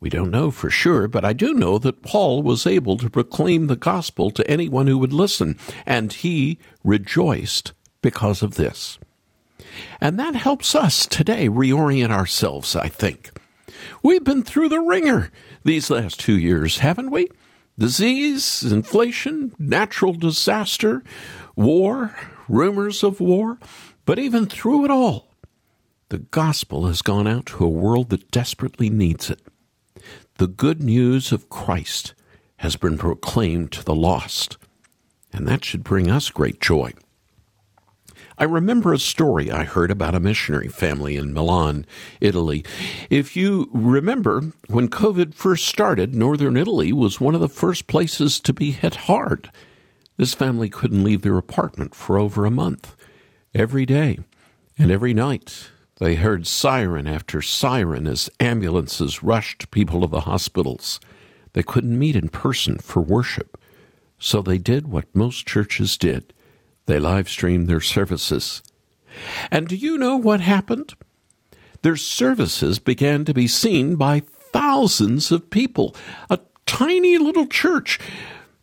We 0.00 0.10
don't 0.10 0.30
know 0.30 0.50
for 0.50 0.70
sure, 0.70 1.08
but 1.08 1.24
I 1.24 1.32
do 1.32 1.52
know 1.52 1.78
that 1.78 2.02
Paul 2.02 2.42
was 2.42 2.66
able 2.66 2.96
to 2.98 3.10
proclaim 3.10 3.66
the 3.66 3.76
gospel 3.76 4.30
to 4.30 4.48
anyone 4.48 4.86
who 4.86 4.98
would 4.98 5.12
listen, 5.12 5.58
and 5.84 6.12
he 6.12 6.58
rejoiced 6.84 7.72
because 8.00 8.42
of 8.42 8.54
this. 8.54 8.98
And 10.00 10.18
that 10.18 10.36
helps 10.36 10.74
us 10.74 11.06
today 11.06 11.48
reorient 11.48 12.10
ourselves, 12.10 12.76
I 12.76 12.88
think. 12.88 13.30
We've 14.02 14.24
been 14.24 14.44
through 14.44 14.68
the 14.68 14.80
ringer 14.80 15.30
these 15.64 15.90
last 15.90 16.20
two 16.20 16.38
years, 16.38 16.78
haven't 16.78 17.10
we? 17.10 17.28
Disease, 17.78 18.64
inflation, 18.64 19.54
natural 19.56 20.12
disaster, 20.12 21.04
war, 21.54 22.16
rumors 22.48 23.04
of 23.04 23.20
war. 23.20 23.58
But 24.04 24.18
even 24.18 24.46
through 24.46 24.84
it 24.84 24.90
all, 24.90 25.28
the 26.08 26.18
gospel 26.18 26.86
has 26.86 27.02
gone 27.02 27.28
out 27.28 27.46
to 27.46 27.64
a 27.64 27.68
world 27.68 28.08
that 28.08 28.32
desperately 28.32 28.90
needs 28.90 29.30
it. 29.30 29.40
The 30.38 30.48
good 30.48 30.82
news 30.82 31.30
of 31.30 31.48
Christ 31.48 32.14
has 32.56 32.74
been 32.74 32.98
proclaimed 32.98 33.70
to 33.72 33.84
the 33.84 33.94
lost, 33.94 34.56
and 35.32 35.46
that 35.46 35.64
should 35.64 35.84
bring 35.84 36.10
us 36.10 36.30
great 36.30 36.60
joy. 36.60 36.92
I 38.40 38.44
remember 38.44 38.92
a 38.92 39.00
story 39.00 39.50
I 39.50 39.64
heard 39.64 39.90
about 39.90 40.14
a 40.14 40.20
missionary 40.20 40.68
family 40.68 41.16
in 41.16 41.34
Milan, 41.34 41.84
Italy. 42.20 42.64
If 43.10 43.36
you 43.36 43.68
remember, 43.72 44.52
when 44.68 44.88
COVID 44.88 45.34
first 45.34 45.66
started, 45.66 46.14
northern 46.14 46.56
Italy 46.56 46.92
was 46.92 47.20
one 47.20 47.34
of 47.34 47.40
the 47.40 47.48
first 47.48 47.88
places 47.88 48.38
to 48.40 48.52
be 48.52 48.70
hit 48.70 48.94
hard. 48.94 49.50
This 50.18 50.34
family 50.34 50.68
couldn't 50.68 51.02
leave 51.02 51.22
their 51.22 51.36
apartment 51.36 51.96
for 51.96 52.16
over 52.16 52.44
a 52.44 52.50
month. 52.50 52.94
Every 53.54 53.84
day 53.84 54.20
and 54.78 54.92
every 54.92 55.14
night, 55.14 55.70
they 55.98 56.14
heard 56.14 56.46
siren 56.46 57.08
after 57.08 57.42
siren 57.42 58.06
as 58.06 58.30
ambulances 58.38 59.20
rushed 59.20 59.72
people 59.72 60.02
to 60.02 60.06
the 60.06 60.20
hospitals. 60.20 61.00
They 61.54 61.64
couldn't 61.64 61.98
meet 61.98 62.14
in 62.14 62.28
person 62.28 62.78
for 62.78 63.02
worship, 63.02 63.60
so 64.16 64.42
they 64.42 64.58
did 64.58 64.86
what 64.86 65.12
most 65.12 65.44
churches 65.44 65.96
did 65.96 66.32
they 66.88 66.98
live 66.98 67.28
streamed 67.28 67.68
their 67.68 67.80
services. 67.80 68.62
And 69.50 69.68
do 69.68 69.76
you 69.76 69.96
know 69.96 70.16
what 70.16 70.40
happened? 70.40 70.94
Their 71.82 71.96
services 71.96 72.78
began 72.78 73.24
to 73.26 73.34
be 73.34 73.46
seen 73.46 73.94
by 73.96 74.20
thousands 74.52 75.30
of 75.30 75.50
people. 75.50 75.94
A 76.28 76.40
tiny 76.66 77.18
little 77.18 77.46
church. 77.46 78.00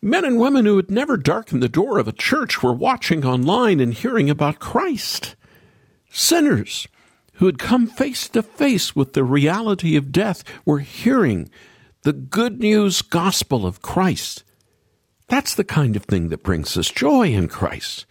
Men 0.02 0.24
and 0.24 0.38
women 0.38 0.66
who 0.66 0.76
had 0.76 0.90
never 0.90 1.16
darkened 1.16 1.62
the 1.62 1.68
door 1.68 1.98
of 1.98 2.08
a 2.08 2.12
church 2.12 2.62
were 2.62 2.72
watching 2.72 3.24
online 3.24 3.80
and 3.80 3.94
hearing 3.94 4.28
about 4.28 4.58
Christ. 4.58 5.36
Sinners 6.10 6.86
who 7.34 7.46
had 7.46 7.58
come 7.58 7.86
face 7.86 8.28
to 8.30 8.42
face 8.42 8.96
with 8.96 9.12
the 9.12 9.24
reality 9.24 9.96
of 9.96 10.12
death 10.12 10.42
were 10.64 10.80
hearing 10.80 11.48
the 12.02 12.12
good 12.12 12.60
news 12.60 13.02
gospel 13.02 13.66
of 13.66 13.82
Christ. 13.82 14.42
That's 15.28 15.54
the 15.54 15.64
kind 15.64 15.96
of 15.96 16.04
thing 16.04 16.28
that 16.28 16.42
brings 16.42 16.76
us 16.76 16.90
joy 16.90 17.28
in 17.28 17.48
Christ. 17.48 18.06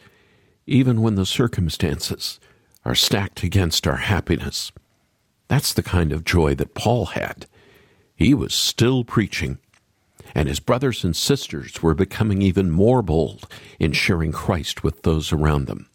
Even 0.68 1.02
when 1.02 1.16
the 1.16 1.26
circumstances 1.26 2.40
are 2.84 2.96
stacked 2.96 3.44
against 3.44 3.88
our 3.88 3.98
happiness. 3.98 4.72
That's 5.48 5.74
the 5.74 5.84
kind 5.84 6.12
of 6.12 6.24
joy 6.24 6.56
that 6.56 6.74
Paul 6.74 7.08
had. 7.08 7.46
He 8.16 8.34
was 8.34 8.54
still 8.54 9.04
preaching, 9.04 9.60
and 10.34 10.48
his 10.48 10.60
brothers 10.60 11.04
and 11.04 11.16
sisters 11.16 11.84
were 11.84 11.94
becoming 11.94 12.42
even 12.42 12.72
more 12.72 13.02
bold 13.02 13.48
in 13.80 13.92
sharing 13.92 14.32
Christ 14.32 14.84
with 14.84 15.04
those 15.04 15.32
around 15.32 15.68
them. 15.68 15.90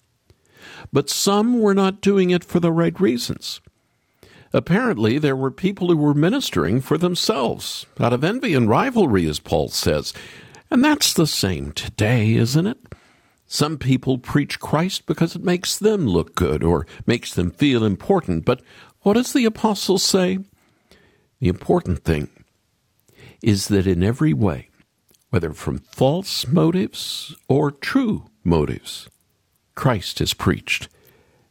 But 0.92 1.10
some 1.10 1.60
were 1.60 1.74
not 1.74 2.00
doing 2.00 2.30
it 2.30 2.44
for 2.44 2.60
the 2.60 2.72
right 2.72 2.98
reasons. 3.00 3.60
Apparently, 4.52 5.18
there 5.18 5.36
were 5.36 5.50
people 5.50 5.88
who 5.88 5.96
were 5.96 6.14
ministering 6.14 6.80
for 6.80 6.98
themselves, 6.98 7.86
out 8.00 8.12
of 8.12 8.24
envy 8.24 8.54
and 8.54 8.68
rivalry, 8.68 9.26
as 9.26 9.38
Paul 9.38 9.68
says. 9.68 10.12
And 10.70 10.84
that's 10.84 11.12
the 11.12 11.26
same 11.26 11.72
today, 11.72 12.34
isn't 12.34 12.66
it? 12.66 12.78
Some 13.52 13.78
people 13.78 14.16
preach 14.16 14.60
Christ 14.60 15.06
because 15.06 15.34
it 15.34 15.42
makes 15.42 15.76
them 15.76 16.06
look 16.06 16.36
good 16.36 16.62
or 16.62 16.86
makes 17.04 17.34
them 17.34 17.50
feel 17.50 17.84
important. 17.84 18.44
But 18.44 18.62
what 19.00 19.14
does 19.14 19.32
the 19.32 19.44
apostle 19.44 19.98
say? 19.98 20.38
The 21.40 21.48
important 21.48 22.04
thing 22.04 22.30
is 23.42 23.66
that 23.66 23.88
in 23.88 24.04
every 24.04 24.32
way, 24.32 24.68
whether 25.30 25.52
from 25.52 25.78
false 25.78 26.46
motives 26.46 27.34
or 27.48 27.72
true 27.72 28.30
motives, 28.44 29.08
Christ 29.74 30.20
is 30.20 30.32
preached. 30.32 30.88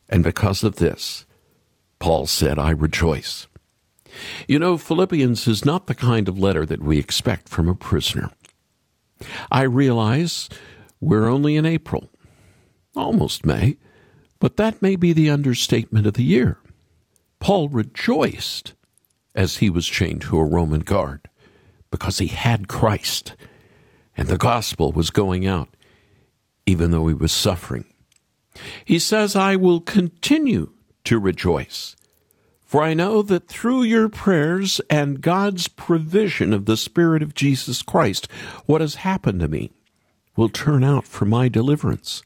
And 0.07 0.23
because 0.23 0.63
of 0.63 0.77
this, 0.77 1.25
Paul 1.99 2.27
said, 2.27 2.57
I 2.57 2.69
rejoice. 2.69 3.47
You 4.47 4.57
know, 4.57 4.77
Philippians 4.77 5.49
is 5.49 5.65
not 5.65 5.87
the 5.87 5.95
kind 5.95 6.29
of 6.29 6.39
letter 6.39 6.65
that 6.65 6.81
we 6.81 6.97
expect 6.97 7.49
from 7.49 7.67
a 7.67 7.75
prisoner. 7.75 8.31
I 9.51 9.63
realize 9.63 10.47
we're 11.01 11.27
only 11.27 11.55
in 11.55 11.65
April, 11.65 12.09
almost 12.95 13.45
May, 13.45 13.77
but 14.39 14.57
that 14.57 14.81
may 14.81 14.95
be 14.95 15.13
the 15.13 15.29
understatement 15.29 16.07
of 16.07 16.13
the 16.13 16.23
year. 16.23 16.57
Paul 17.39 17.69
rejoiced 17.69 18.73
as 19.35 19.57
he 19.57 19.69
was 19.69 19.87
chained 19.87 20.21
to 20.23 20.37
a 20.39 20.43
Roman 20.43 20.81
guard 20.81 21.29
because 21.91 22.17
he 22.17 22.27
had 22.27 22.67
Christ 22.67 23.35
and 24.17 24.27
the 24.27 24.37
gospel 24.37 24.91
was 24.91 25.09
going 25.09 25.47
out 25.47 25.69
even 26.65 26.91
though 26.91 27.07
he 27.07 27.13
was 27.15 27.31
suffering. 27.31 27.85
He 28.85 28.99
says, 28.99 29.35
I 29.35 29.55
will 29.55 29.81
continue 29.81 30.71
to 31.05 31.17
rejoice. 31.17 31.95
For 32.63 32.83
I 32.83 32.93
know 32.93 33.23
that 33.23 33.47
through 33.47 33.83
your 33.83 34.09
prayers 34.09 34.79
and 34.89 35.21
God's 35.21 35.67
provision 35.67 36.53
of 36.53 36.65
the 36.65 36.77
Spirit 36.77 37.23
of 37.23 37.33
Jesus 37.33 37.81
Christ, 37.81 38.27
what 38.67 38.81
has 38.81 38.95
happened 38.95 39.39
to 39.39 39.47
me 39.47 39.71
will 40.39 40.47
turn 40.47 40.85
out 40.85 41.05
for 41.05 41.25
my 41.25 41.49
deliverance. 41.49 42.23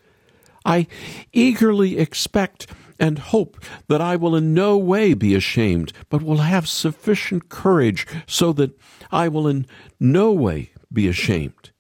I 0.64 0.86
eagerly 1.34 1.98
expect 1.98 2.68
and 3.00 3.18
hope 3.18 3.58
that 3.88 4.02
I 4.02 4.16
will 4.16 4.36
in 4.36 4.54
no 4.54 4.78
way 4.78 5.16
be 5.16 5.34
ashamed, 5.34 5.92
but 6.10 6.22
will 6.22 6.38
have 6.38 6.70
sufficient 6.70 7.50
courage 7.50 8.06
so 8.28 8.54
that 8.54 8.80
I 9.12 9.30
will 9.30 9.48
in 9.48 9.66
no 10.00 10.32
way 10.32 10.74
be 10.94 11.08
ashamed, 11.08 11.72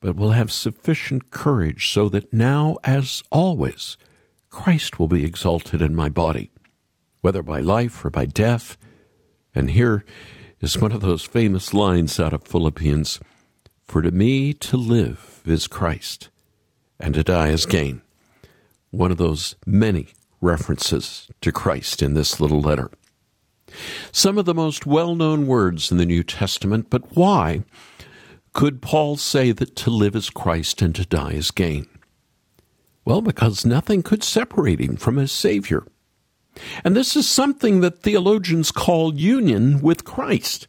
but 0.00 0.14
will 0.14 0.30
have 0.30 0.52
sufficient 0.52 1.32
courage 1.32 1.92
so 1.92 2.08
that 2.10 2.32
now, 2.32 2.76
as 2.84 3.24
always, 3.32 3.96
Christ 4.50 5.00
will 5.00 5.08
be 5.08 5.24
exalted 5.24 5.82
in 5.82 5.96
my 5.96 6.08
body, 6.08 6.52
whether 7.22 7.42
by 7.42 7.58
life 7.58 8.04
or 8.04 8.10
by 8.10 8.26
death. 8.26 8.78
And 9.52 9.72
here 9.72 10.04
is 10.60 10.78
one 10.78 10.92
of 10.92 11.00
those 11.00 11.24
famous 11.24 11.74
lines 11.74 12.20
out 12.20 12.32
of 12.32 12.44
Philippians 12.44 13.18
For 13.82 14.00
to 14.00 14.12
me 14.12 14.54
to 14.54 14.76
live 14.76 15.31
is 15.44 15.66
Christ, 15.66 16.30
and 16.98 17.14
to 17.14 17.22
die 17.22 17.48
is 17.48 17.66
gain. 17.66 18.02
One 18.90 19.10
of 19.10 19.18
those 19.18 19.56
many 19.66 20.08
references 20.40 21.28
to 21.40 21.52
Christ 21.52 22.02
in 22.02 22.14
this 22.14 22.40
little 22.40 22.60
letter. 22.60 22.90
Some 24.10 24.38
of 24.38 24.44
the 24.44 24.54
most 24.54 24.86
well 24.86 25.14
known 25.14 25.46
words 25.46 25.90
in 25.90 25.96
the 25.96 26.06
New 26.06 26.22
Testament, 26.22 26.88
but 26.90 27.16
why 27.16 27.62
could 28.52 28.82
Paul 28.82 29.16
say 29.16 29.52
that 29.52 29.76
to 29.76 29.90
live 29.90 30.14
is 30.14 30.28
Christ 30.28 30.82
and 30.82 30.94
to 30.94 31.06
die 31.06 31.32
is 31.32 31.50
gain? 31.50 31.86
Well, 33.04 33.22
because 33.22 33.64
nothing 33.64 34.02
could 34.02 34.22
separate 34.22 34.80
him 34.80 34.96
from 34.96 35.16
his 35.16 35.32
Savior. 35.32 35.84
And 36.84 36.94
this 36.94 37.16
is 37.16 37.28
something 37.28 37.80
that 37.80 38.02
theologians 38.02 38.70
call 38.70 39.14
union 39.14 39.80
with 39.80 40.04
Christ. 40.04 40.68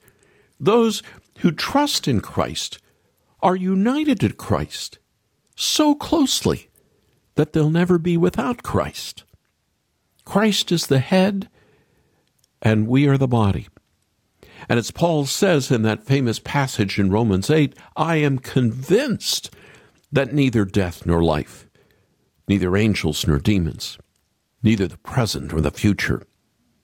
Those 0.59 1.03
who 1.39 1.51
trust 1.51 2.07
in 2.07 2.21
Christ 2.21 2.79
are 3.43 3.56
united 3.58 4.21
to 4.21 4.34
Christ 4.34 4.97
so 5.56 5.93
closely 5.93 6.69
that 7.36 7.53
they'll 7.53 7.69
never 7.69 7.99
be 7.99 8.17
without 8.17 8.63
Christ. 8.63 9.25
Christ 10.25 10.71
is 10.71 10.88
the 10.88 10.99
head, 10.99 11.49
and 12.62 12.88
we 12.88 13.08
are 13.08 13.17
the 13.17 13.27
body. 13.27 13.67
And 14.69 14.79
as 14.79 14.91
Paul 14.91 15.25
says 15.25 15.69
in 15.69 15.82
that 15.82 16.06
famous 16.06 16.39
passage 16.39 16.97
in 16.97 17.12
Romans 17.12 17.49
8, 17.49 17.77
I 17.97 18.15
am 18.15 18.39
convinced 18.39 19.53
that 20.12 20.34
neither 20.34 20.63
death 20.63 21.06
nor 21.06 21.21
life, 21.21 21.67
neither 22.47 22.77
angels 22.77 23.27
nor 23.27 23.39
demons, 23.39 23.97
neither 24.62 24.88
the 24.88 24.97
present 24.99 25.51
nor 25.51 25.60
the 25.60 25.71
future, 25.71 26.25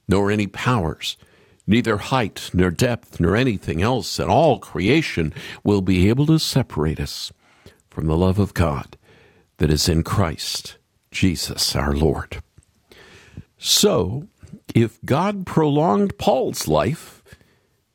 nor 0.10 0.30
any 0.30 0.48
powers, 0.48 1.16
neither 1.70 1.98
height 1.98 2.50
nor 2.52 2.72
depth 2.72 3.20
nor 3.20 3.36
anything 3.36 3.82
else 3.82 4.20
in 4.20 4.28
all 4.28 4.58
creation 4.58 5.32
will 5.64 5.82
be 5.82 6.10
able 6.10 6.26
to 6.26 6.40
separate 6.40 7.00
us 7.00 7.32
from 7.90 8.08
the 8.08 8.18
love 8.18 8.40
of 8.40 8.56
God 8.56 8.98
that 9.58 9.70
is 9.70 9.88
in 9.88 10.04
Christ 10.04 10.78
Jesus 11.12 11.76
our 11.76 11.94
Lord. 11.94 12.42
So, 13.58 14.28
if 14.74 15.00
God 15.06 15.46
prolonged 15.46 16.18
Paul's 16.18 16.68
life, 16.68 17.22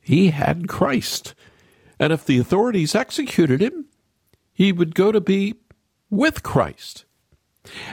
he 0.00 0.30
had 0.30 0.68
Christ. 0.68 1.34
And 1.98 2.12
if 2.12 2.24
the 2.24 2.38
authorities 2.38 2.94
executed 2.94 3.60
him, 3.60 3.86
he 4.52 4.70
would 4.70 4.94
go 4.94 5.10
to 5.10 5.20
be 5.20 5.54
with 6.10 6.42
Christ. 6.42 7.04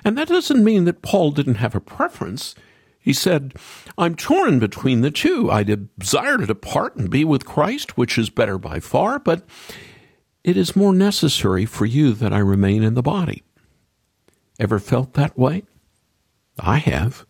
And 0.03 0.17
that 0.17 0.27
doesn't 0.27 0.63
mean 0.63 0.85
that 0.85 1.01
Paul 1.01 1.31
didn't 1.31 1.55
have 1.55 1.75
a 1.75 1.81
preference. 1.81 2.53
He 3.01 3.13
said, 3.13 3.55
I'm 3.97 4.15
torn 4.15 4.59
between 4.59 5.01
the 5.01 5.09
two. 5.09 5.49
I 5.49 5.63
desire 5.63 6.37
to 6.37 6.45
depart 6.45 6.95
and 6.95 7.09
be 7.09 7.25
with 7.25 7.45
Christ, 7.45 7.97
which 7.97 8.17
is 8.17 8.29
better 8.29 8.59
by 8.59 8.79
far, 8.79 9.17
but 9.17 9.43
it 10.43 10.55
is 10.55 10.75
more 10.75 10.93
necessary 10.93 11.65
for 11.65 11.85
you 11.85 12.13
that 12.13 12.31
I 12.31 12.37
remain 12.37 12.83
in 12.83 12.93
the 12.93 13.01
body. 13.01 13.43
Ever 14.59 14.77
felt 14.77 15.13
that 15.13 15.37
way? 15.37 15.63
I 16.59 16.77
have. 16.77 17.25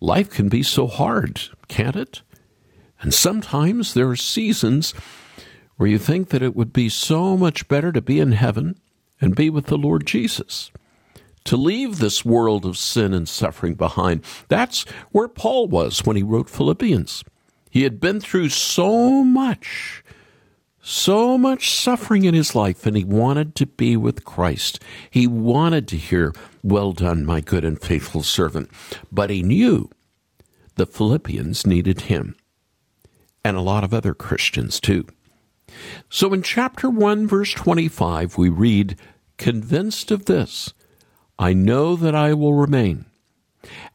Life 0.00 0.30
can 0.30 0.48
be 0.48 0.62
so 0.62 0.86
hard, 0.86 1.40
can't 1.66 1.96
it? 1.96 2.22
And 3.00 3.12
sometimes 3.12 3.94
there 3.94 4.08
are 4.08 4.16
seasons 4.16 4.94
where 5.76 5.88
you 5.88 5.98
think 5.98 6.28
that 6.28 6.42
it 6.42 6.54
would 6.54 6.72
be 6.72 6.88
so 6.88 7.36
much 7.36 7.66
better 7.66 7.90
to 7.90 8.00
be 8.00 8.20
in 8.20 8.32
heaven 8.32 8.78
and 9.20 9.34
be 9.34 9.50
with 9.50 9.66
the 9.66 9.78
Lord 9.78 10.06
Jesus 10.06 10.70
to 11.44 11.56
leave 11.56 11.98
this 11.98 12.24
world 12.24 12.64
of 12.64 12.78
sin 12.78 13.12
and 13.12 13.28
suffering 13.28 13.74
behind. 13.74 14.24
That's 14.48 14.82
where 15.12 15.28
Paul 15.28 15.68
was 15.68 16.04
when 16.04 16.16
he 16.16 16.22
wrote 16.22 16.48
Philippians. 16.48 17.24
He 17.70 17.82
had 17.82 18.00
been 18.00 18.20
through 18.20 18.50
so 18.50 19.24
much, 19.24 20.04
so 20.80 21.36
much 21.36 21.74
suffering 21.74 22.24
in 22.24 22.34
his 22.34 22.54
life, 22.54 22.86
and 22.86 22.96
he 22.96 23.04
wanted 23.04 23.54
to 23.56 23.66
be 23.66 23.96
with 23.96 24.24
Christ. 24.24 24.80
He 25.10 25.26
wanted 25.26 25.88
to 25.88 25.96
hear, 25.96 26.32
Well 26.62 26.92
done, 26.92 27.26
my 27.26 27.40
good 27.40 27.64
and 27.64 27.80
faithful 27.80 28.22
servant. 28.22 28.70
But 29.10 29.30
he 29.30 29.42
knew 29.42 29.90
the 30.76 30.86
Philippians 30.86 31.66
needed 31.66 32.02
him, 32.02 32.36
and 33.44 33.56
a 33.56 33.60
lot 33.60 33.84
of 33.84 33.92
other 33.92 34.14
Christians 34.14 34.80
too. 34.80 35.06
So 36.08 36.32
in 36.32 36.42
chapter 36.42 36.88
1, 36.88 37.26
verse 37.26 37.52
25, 37.52 38.38
we 38.38 38.48
read, 38.48 38.96
Convinced 39.36 40.10
of 40.10 40.26
this, 40.26 40.72
I 41.38 41.52
know 41.52 41.96
that 41.96 42.14
I 42.14 42.34
will 42.34 42.54
remain, 42.54 43.06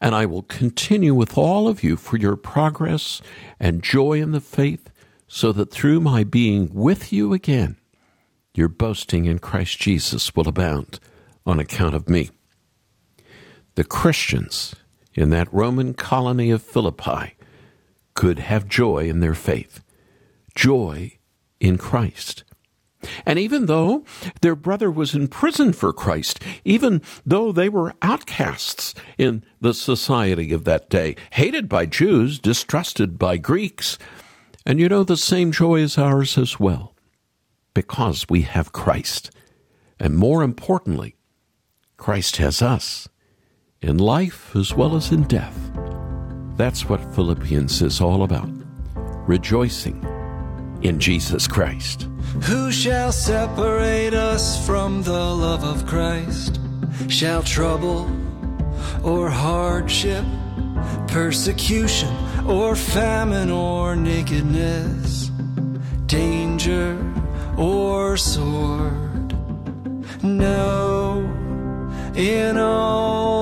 and 0.00 0.14
I 0.14 0.26
will 0.26 0.42
continue 0.42 1.14
with 1.14 1.38
all 1.38 1.68
of 1.68 1.82
you 1.82 1.96
for 1.96 2.16
your 2.16 2.36
progress 2.36 3.22
and 3.58 3.82
joy 3.82 4.20
in 4.20 4.32
the 4.32 4.40
faith, 4.40 4.90
so 5.26 5.52
that 5.52 5.70
through 5.70 6.00
my 6.00 6.24
being 6.24 6.74
with 6.74 7.12
you 7.12 7.32
again, 7.32 7.76
your 8.54 8.68
boasting 8.68 9.26
in 9.26 9.38
Christ 9.38 9.78
Jesus 9.78 10.34
will 10.34 10.48
abound 10.48 10.98
on 11.46 11.60
account 11.60 11.94
of 11.94 12.08
me. 12.08 12.30
The 13.76 13.84
Christians 13.84 14.74
in 15.14 15.30
that 15.30 15.52
Roman 15.52 15.94
colony 15.94 16.50
of 16.50 16.62
Philippi 16.62 17.36
could 18.14 18.38
have 18.40 18.68
joy 18.68 19.08
in 19.08 19.20
their 19.20 19.34
faith, 19.34 19.82
joy 20.54 21.18
in 21.60 21.78
Christ. 21.78 22.44
And 23.24 23.38
even 23.38 23.66
though 23.66 24.04
their 24.40 24.56
brother 24.56 24.90
was 24.90 25.14
in 25.14 25.28
prison 25.28 25.72
for 25.72 25.92
Christ, 25.92 26.40
even 26.64 27.02
though 27.24 27.52
they 27.52 27.68
were 27.68 27.94
outcasts 28.02 28.94
in 29.16 29.44
the 29.60 29.74
society 29.74 30.52
of 30.52 30.64
that 30.64 30.90
day, 30.90 31.16
hated 31.32 31.68
by 31.68 31.86
Jews, 31.86 32.38
distrusted 32.38 33.18
by 33.18 33.36
Greeks, 33.36 33.98
and 34.66 34.78
you 34.78 34.88
know, 34.88 35.04
the 35.04 35.16
same 35.16 35.52
joy 35.52 35.76
is 35.76 35.96
ours 35.96 36.36
as 36.36 36.60
well, 36.60 36.94
because 37.74 38.26
we 38.28 38.42
have 38.42 38.72
Christ. 38.72 39.30
And 39.98 40.16
more 40.16 40.42
importantly, 40.42 41.16
Christ 41.96 42.36
has 42.36 42.62
us 42.62 43.08
in 43.80 43.98
life 43.98 44.54
as 44.54 44.74
well 44.74 44.96
as 44.96 45.10
in 45.12 45.24
death. 45.24 45.56
That's 46.56 46.88
what 46.88 47.14
Philippians 47.14 47.80
is 47.80 48.00
all 48.00 48.22
about 48.22 48.50
rejoicing 49.26 50.04
in 50.82 50.98
Jesus 50.98 51.46
Christ. 51.46 52.08
Who 52.44 52.70
shall 52.72 53.12
separate 53.12 54.14
us 54.14 54.64
from 54.66 55.02
the 55.02 55.12
love 55.12 55.64
of 55.64 55.86
Christ? 55.86 56.58
Shall 57.08 57.42
trouble 57.42 58.08
or 59.02 59.28
hardship, 59.28 60.24
persecution 61.08 62.14
or 62.46 62.76
famine 62.76 63.50
or 63.50 63.96
nakedness, 63.96 65.30
danger 66.06 66.96
or 67.56 68.16
sword? 68.16 69.34
No, 70.22 71.18
in 72.14 72.56
all 72.56 73.39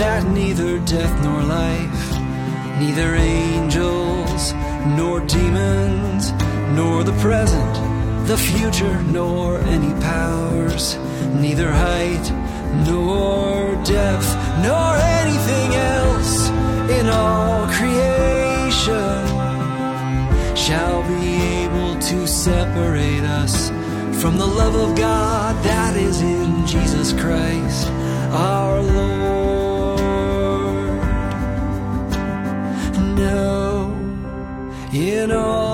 that 0.00 0.24
neither 0.28 0.78
death 0.86 1.12
nor 1.22 1.42
life, 1.42 2.04
neither 2.80 3.16
angels 3.16 4.54
nor 4.96 5.20
demons, 5.20 6.32
nor 6.74 7.04
the 7.04 7.12
present, 7.20 7.74
the 8.26 8.38
future, 8.38 9.02
nor 9.02 9.58
any 9.76 9.92
powers, 10.00 10.96
neither 11.44 11.70
height 11.70 12.26
nor 12.88 13.76
depth, 13.84 14.30
nor 14.64 14.96
anything 15.20 15.70
else 15.74 16.48
in 16.98 17.06
all 17.06 17.66
creation 17.66 19.20
shall 20.56 21.02
be 21.12 21.26
able 21.60 21.92
to 22.00 22.26
separate 22.26 23.24
us 23.42 23.68
from 24.18 24.38
the 24.38 24.46
love 24.46 24.76
of 24.76 24.96
God 24.96 25.62
that 25.62 25.94
is 25.94 26.22
in 26.22 26.66
Jesus 26.66 27.12
Christ 27.12 27.86
our 28.32 28.80
Lord. 28.80 29.39
In 35.20 35.32
all 35.32 35.69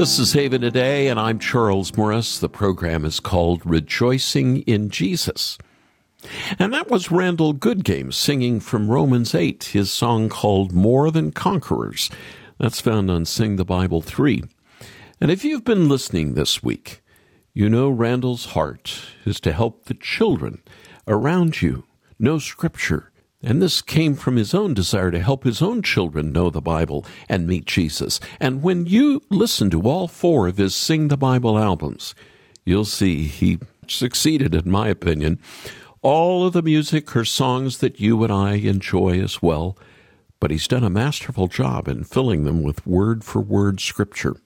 This 0.00 0.18
is 0.18 0.32
Haven 0.32 0.62
Today, 0.62 1.08
and 1.08 1.20
I'm 1.20 1.38
Charles 1.38 1.94
Morris. 1.94 2.38
The 2.38 2.48
program 2.48 3.04
is 3.04 3.20
called 3.20 3.60
Rejoicing 3.66 4.62
in 4.62 4.88
Jesus. 4.88 5.58
And 6.58 6.72
that 6.72 6.88
was 6.88 7.10
Randall 7.10 7.52
Goodgame 7.52 8.10
singing 8.10 8.60
from 8.60 8.90
Romans 8.90 9.34
8, 9.34 9.62
his 9.62 9.92
song 9.92 10.30
called 10.30 10.72
More 10.72 11.10
Than 11.10 11.32
Conquerors. 11.32 12.08
That's 12.56 12.80
found 12.80 13.10
on 13.10 13.26
Sing 13.26 13.56
the 13.56 13.64
Bible 13.66 14.00
3. 14.00 14.42
And 15.20 15.30
if 15.30 15.44
you've 15.44 15.64
been 15.64 15.86
listening 15.86 16.32
this 16.32 16.62
week, 16.62 17.02
you 17.52 17.68
know 17.68 17.90
Randall's 17.90 18.46
heart 18.46 19.02
is 19.26 19.38
to 19.40 19.52
help 19.52 19.84
the 19.84 19.92
children 19.92 20.62
around 21.06 21.60
you 21.60 21.84
know 22.18 22.38
Scripture. 22.38 23.09
And 23.42 23.62
this 23.62 23.80
came 23.80 24.14
from 24.16 24.36
his 24.36 24.52
own 24.52 24.74
desire 24.74 25.10
to 25.10 25.18
help 25.18 25.44
his 25.44 25.62
own 25.62 25.82
children 25.82 26.30
know 26.30 26.50
the 26.50 26.60
Bible 26.60 27.06
and 27.28 27.46
meet 27.46 27.64
Jesus. 27.64 28.20
And 28.38 28.62
when 28.62 28.84
you 28.84 29.22
listen 29.30 29.70
to 29.70 29.82
all 29.82 30.08
four 30.08 30.46
of 30.46 30.58
his 30.58 30.74
Sing 30.74 31.08
the 31.08 31.16
Bible 31.16 31.58
albums, 31.58 32.14
you'll 32.66 32.84
see 32.84 33.24
he 33.24 33.58
succeeded, 33.88 34.54
in 34.54 34.70
my 34.70 34.88
opinion. 34.88 35.38
All 36.02 36.46
of 36.46 36.52
the 36.52 36.62
music 36.62 37.14
are 37.16 37.24
songs 37.24 37.78
that 37.78 37.98
you 37.98 38.22
and 38.24 38.32
I 38.32 38.54
enjoy 38.54 39.20
as 39.20 39.40
well, 39.40 39.76
but 40.38 40.50
he's 40.50 40.68
done 40.68 40.84
a 40.84 40.90
masterful 40.90 41.46
job 41.46 41.88
in 41.88 42.04
filling 42.04 42.44
them 42.44 42.62
with 42.62 42.86
word 42.86 43.24
for 43.24 43.40
word 43.40 43.80
scripture. 43.80 44.36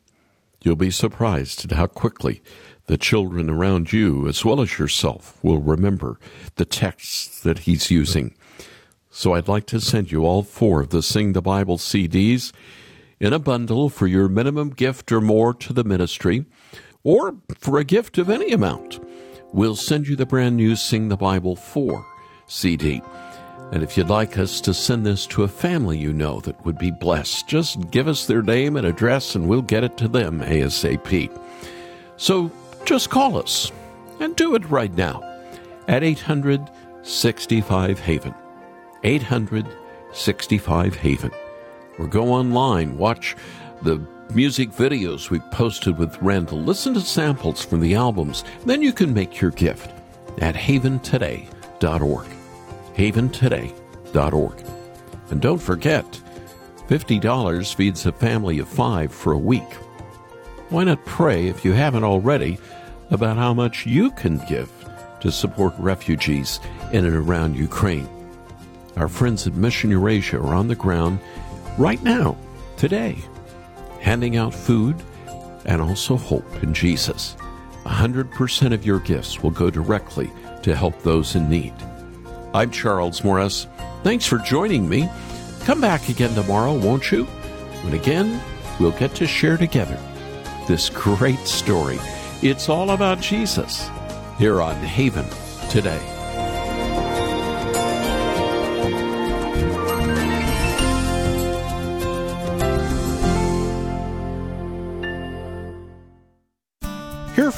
You'll 0.63 0.77
be 0.77 0.91
surprised 0.91 1.65
at 1.65 1.77
how 1.77 1.87
quickly 1.89 2.43
the 2.87 2.97
children 2.97 3.51
around 3.51 3.93
you, 3.93 4.29
as 4.29 4.45
well 4.45 4.61
as 4.61 4.79
yourself, 4.79 5.39
will 5.43 5.59
remember 5.59 6.19
the 6.57 6.65
texts 6.65 7.41
that 7.41 7.61
he's 7.61 7.91
using. 7.91 8.35
So 9.17 9.35
I'd 9.35 9.47
like 9.47 9.67
to 9.67 9.81
send 9.81 10.11
you 10.11 10.27
all 10.27 10.43
four 10.43 10.81
of 10.81 10.89
the 10.89 11.01
Sing 11.01 11.35
the 11.35 11.41
Bible 11.41 11.79
CDs 11.79 12.53
in 13.21 13.33
a 13.33 13.39
bundle 13.39 13.89
for 13.89 14.09
your 14.09 14.29
minimum 14.29 14.71
gift 14.71 15.13
or 15.13 15.21
more 15.21 15.55
to 15.55 15.73
the 15.73 15.85
ministry, 15.85 16.47
or 17.05 17.37
for 17.57 17.79
a 17.79 17.85
gift 17.85 18.19
of 18.19 18.29
any 18.29 18.51
amount. 18.51 18.99
We'll 19.53 19.77
send 19.77 20.09
you 20.09 20.17
the 20.17 20.27
brand 20.27 20.57
new 20.57 20.75
Sing 20.75 21.11
the 21.11 21.17
Bible 21.17 21.55
4 21.55 22.05
CD. 22.49 23.01
And 23.71 23.85
if 23.85 23.97
you'd 23.97 24.09
like 24.09 24.37
us 24.37 24.61
to 24.63 24.75
send 24.75 25.07
this 25.07 25.29
to 25.29 25.45
a 25.45 25.49
family 25.49 25.97
you 25.97 26.13
know 26.13 26.41
that 26.41 26.67
would 26.67 26.77
be 26.77 26.91
blessed, 26.91 27.47
just 27.47 27.93
give 27.93 28.09
us 28.09 28.27
their 28.27 28.43
name 28.43 28.75
and 28.75 28.85
address 28.85 29.37
and 29.37 29.47
we'll 29.47 29.63
get 29.63 29.85
it 29.85 29.97
to 29.99 30.09
them 30.09 30.41
ASAP. 30.41 31.31
So 32.17 32.51
just 32.85 33.11
call 33.11 33.39
us 33.39 33.71
and 34.19 34.35
do 34.35 34.57
it 34.57 34.69
right 34.69 34.93
now 34.95 35.23
at 35.87 36.03
800 36.03 36.69
65 37.05 38.01
Haven. 38.01 38.35
800 39.05 39.67
65 40.13 40.97
Haven. 40.97 41.31
or 41.99 42.07
go 42.07 42.33
online, 42.33 42.97
watch 42.97 43.37
the 43.83 44.01
music 44.33 44.71
videos 44.71 45.31
we 45.31 45.39
posted 45.51 45.99
with 45.99 46.21
Randall, 46.23 46.61
listen 46.61 46.95
to 46.95 47.01
samples 47.01 47.65
from 47.65 47.81
the 47.81 47.95
albums, 47.95 48.45
then 48.65 48.83
you 48.83 48.93
can 48.93 49.13
make 49.13 49.41
your 49.41 49.51
gift 49.51 49.91
at 50.39 50.55
haventoday.org. 50.55 52.27
Haventoday.org. 52.95 54.67
And 55.31 55.41
don't 55.41 55.63
forget, 55.63 56.21
$50 56.89 57.75
feeds 57.75 58.07
a 58.07 58.13
family 58.13 58.59
of 58.59 58.69
five 58.69 59.13
for 59.13 59.33
a 59.33 59.39
week. 59.39 59.73
Why 60.71 60.85
not 60.85 61.05
pray, 61.05 61.49
if 61.49 61.65
you 61.65 61.73
haven't 61.73 62.05
already, 62.05 62.59
about 63.11 63.37
how 63.37 63.55
much 63.55 63.87
you 63.87 64.11
can 64.13 64.39
give 64.49 64.71
to 65.21 65.31
support 65.31 65.75
refugees 65.79 66.61
in 66.93 67.05
and 67.05 67.15
around 67.15 67.57
Ukraine? 67.57 68.09
Our 68.97 69.09
friends 69.09 69.47
at 69.47 69.55
Mission 69.55 69.91
Eurasia 69.91 70.39
are 70.39 70.55
on 70.55 70.69
the 70.69 70.75
ground 70.75 71.19
right 71.79 72.03
now, 72.03 72.37
today, 72.77 73.19
handing 74.01 74.37
out 74.37 74.55
food 74.55 74.97
and 75.65 75.83
also 75.83 76.17
hope 76.17 76.63
in 76.63 76.73
Jesus. 76.73 77.37
100% 77.85 78.73
of 78.73 78.87
your 78.87 79.01
gifts 79.01 79.43
will 79.43 79.51
go 79.51 79.71
directly 79.71 80.31
to 80.63 80.77
help 80.77 81.03
those 81.03 81.35
in 81.35 81.49
need. 81.49 81.75
I'm 82.55 82.71
Charles 82.71 83.25
Morris. 83.25 83.67
Thanks 84.05 84.27
for 84.27 84.39
joining 84.39 84.89
me. 84.89 85.09
Come 85.65 85.81
back 85.81 86.09
again 86.09 86.35
tomorrow, 86.35 86.75
won't 86.75 87.11
you? 87.11 87.25
When 87.83 87.95
again, 87.95 88.41
we'll 88.79 88.93
get 88.93 89.15
to 89.17 89.27
share 89.27 89.57
together 89.57 89.99
this 90.69 90.89
great 90.89 91.41
story. 91.41 91.99
It's 92.43 92.69
all 92.69 92.91
about 92.91 93.21
Jesus 93.21 93.89
here 94.39 94.63
on 94.63 94.77
Haven 94.77 95.27
today. 95.71 96.14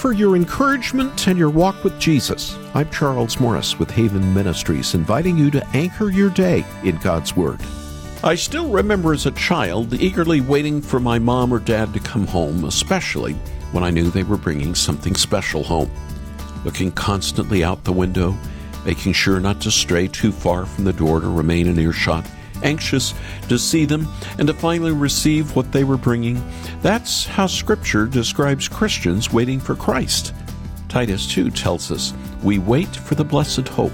For 0.06 0.12
your 0.12 0.36
encouragement 0.36 1.26
and 1.26 1.36
your 1.36 1.50
walk 1.50 1.82
with 1.82 1.98
Jesus. 1.98 2.56
I'm 2.74 2.88
Charles 2.90 3.40
Morris 3.40 3.76
with 3.76 3.90
Haven 3.90 4.32
Ministries, 4.32 4.94
inviting 4.94 5.36
you 5.36 5.50
to 5.50 5.66
anchor 5.74 6.10
your 6.10 6.30
day 6.30 6.64
in 6.84 6.96
God's 6.98 7.34
Word. 7.36 7.58
I 8.22 8.36
still 8.36 8.70
remember 8.70 9.12
as 9.12 9.26
a 9.26 9.32
child 9.32 9.94
eagerly 9.94 10.40
waiting 10.40 10.80
for 10.80 11.00
my 11.00 11.18
mom 11.18 11.52
or 11.52 11.58
dad 11.58 11.92
to 11.92 11.98
come 11.98 12.24
home, 12.24 12.66
especially 12.66 13.32
when 13.72 13.82
I 13.82 13.90
knew 13.90 14.08
they 14.08 14.22
were 14.22 14.36
bringing 14.36 14.76
something 14.76 15.16
special 15.16 15.64
home. 15.64 15.90
Looking 16.64 16.92
constantly 16.92 17.64
out 17.64 17.82
the 17.82 17.92
window, 17.92 18.36
making 18.84 19.12
sure 19.12 19.40
not 19.40 19.60
to 19.62 19.72
stray 19.72 20.06
too 20.06 20.30
far 20.30 20.66
from 20.66 20.84
the 20.84 20.92
door 20.92 21.18
to 21.18 21.28
remain 21.28 21.66
in 21.66 21.80
earshot, 21.80 22.24
anxious 22.62 23.14
to 23.48 23.58
see 23.58 23.84
them 23.84 24.06
and 24.38 24.48
to 24.48 24.54
finally 24.54 24.92
receive 24.92 25.54
what 25.54 25.72
they 25.72 25.84
were 25.84 25.96
bringing. 25.96 26.42
That's 26.82 27.26
how 27.26 27.46
Scripture 27.46 28.06
describes 28.06 28.68
Christians 28.68 29.32
waiting 29.32 29.60
for 29.60 29.74
Christ. 29.74 30.34
Titus 30.88 31.26
2 31.26 31.50
tells 31.50 31.90
us, 31.90 32.12
We 32.42 32.58
wait 32.58 32.94
for 32.94 33.14
the 33.14 33.24
blessed 33.24 33.68
hope, 33.68 33.92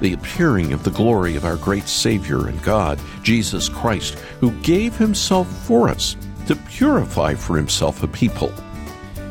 the 0.00 0.14
appearing 0.14 0.72
of 0.72 0.82
the 0.82 0.90
glory 0.90 1.36
of 1.36 1.44
our 1.44 1.56
great 1.56 1.88
Savior 1.88 2.48
and 2.48 2.62
God, 2.62 2.98
Jesus 3.22 3.68
Christ, 3.68 4.14
who 4.40 4.50
gave 4.62 4.96
himself 4.96 5.48
for 5.66 5.88
us 5.88 6.16
to 6.46 6.56
purify 6.56 7.34
for 7.34 7.56
himself 7.56 8.02
a 8.02 8.08
people. 8.08 8.52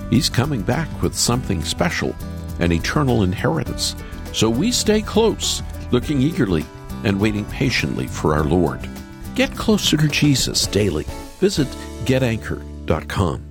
He's 0.09 0.29
coming 0.29 0.61
back 0.61 0.89
with 1.01 1.15
something 1.15 1.63
special, 1.63 2.15
an 2.59 2.71
eternal 2.71 3.23
inheritance. 3.23 3.95
So 4.33 4.49
we 4.49 4.71
stay 4.71 5.01
close, 5.01 5.61
looking 5.91 6.21
eagerly 6.21 6.65
and 7.03 7.19
waiting 7.19 7.45
patiently 7.45 8.07
for 8.07 8.33
our 8.33 8.43
Lord. 8.43 8.87
Get 9.35 9.55
closer 9.55 9.97
to 9.97 10.07
Jesus 10.07 10.67
daily. 10.67 11.05
Visit 11.39 11.67
getanchor.com. 12.05 13.50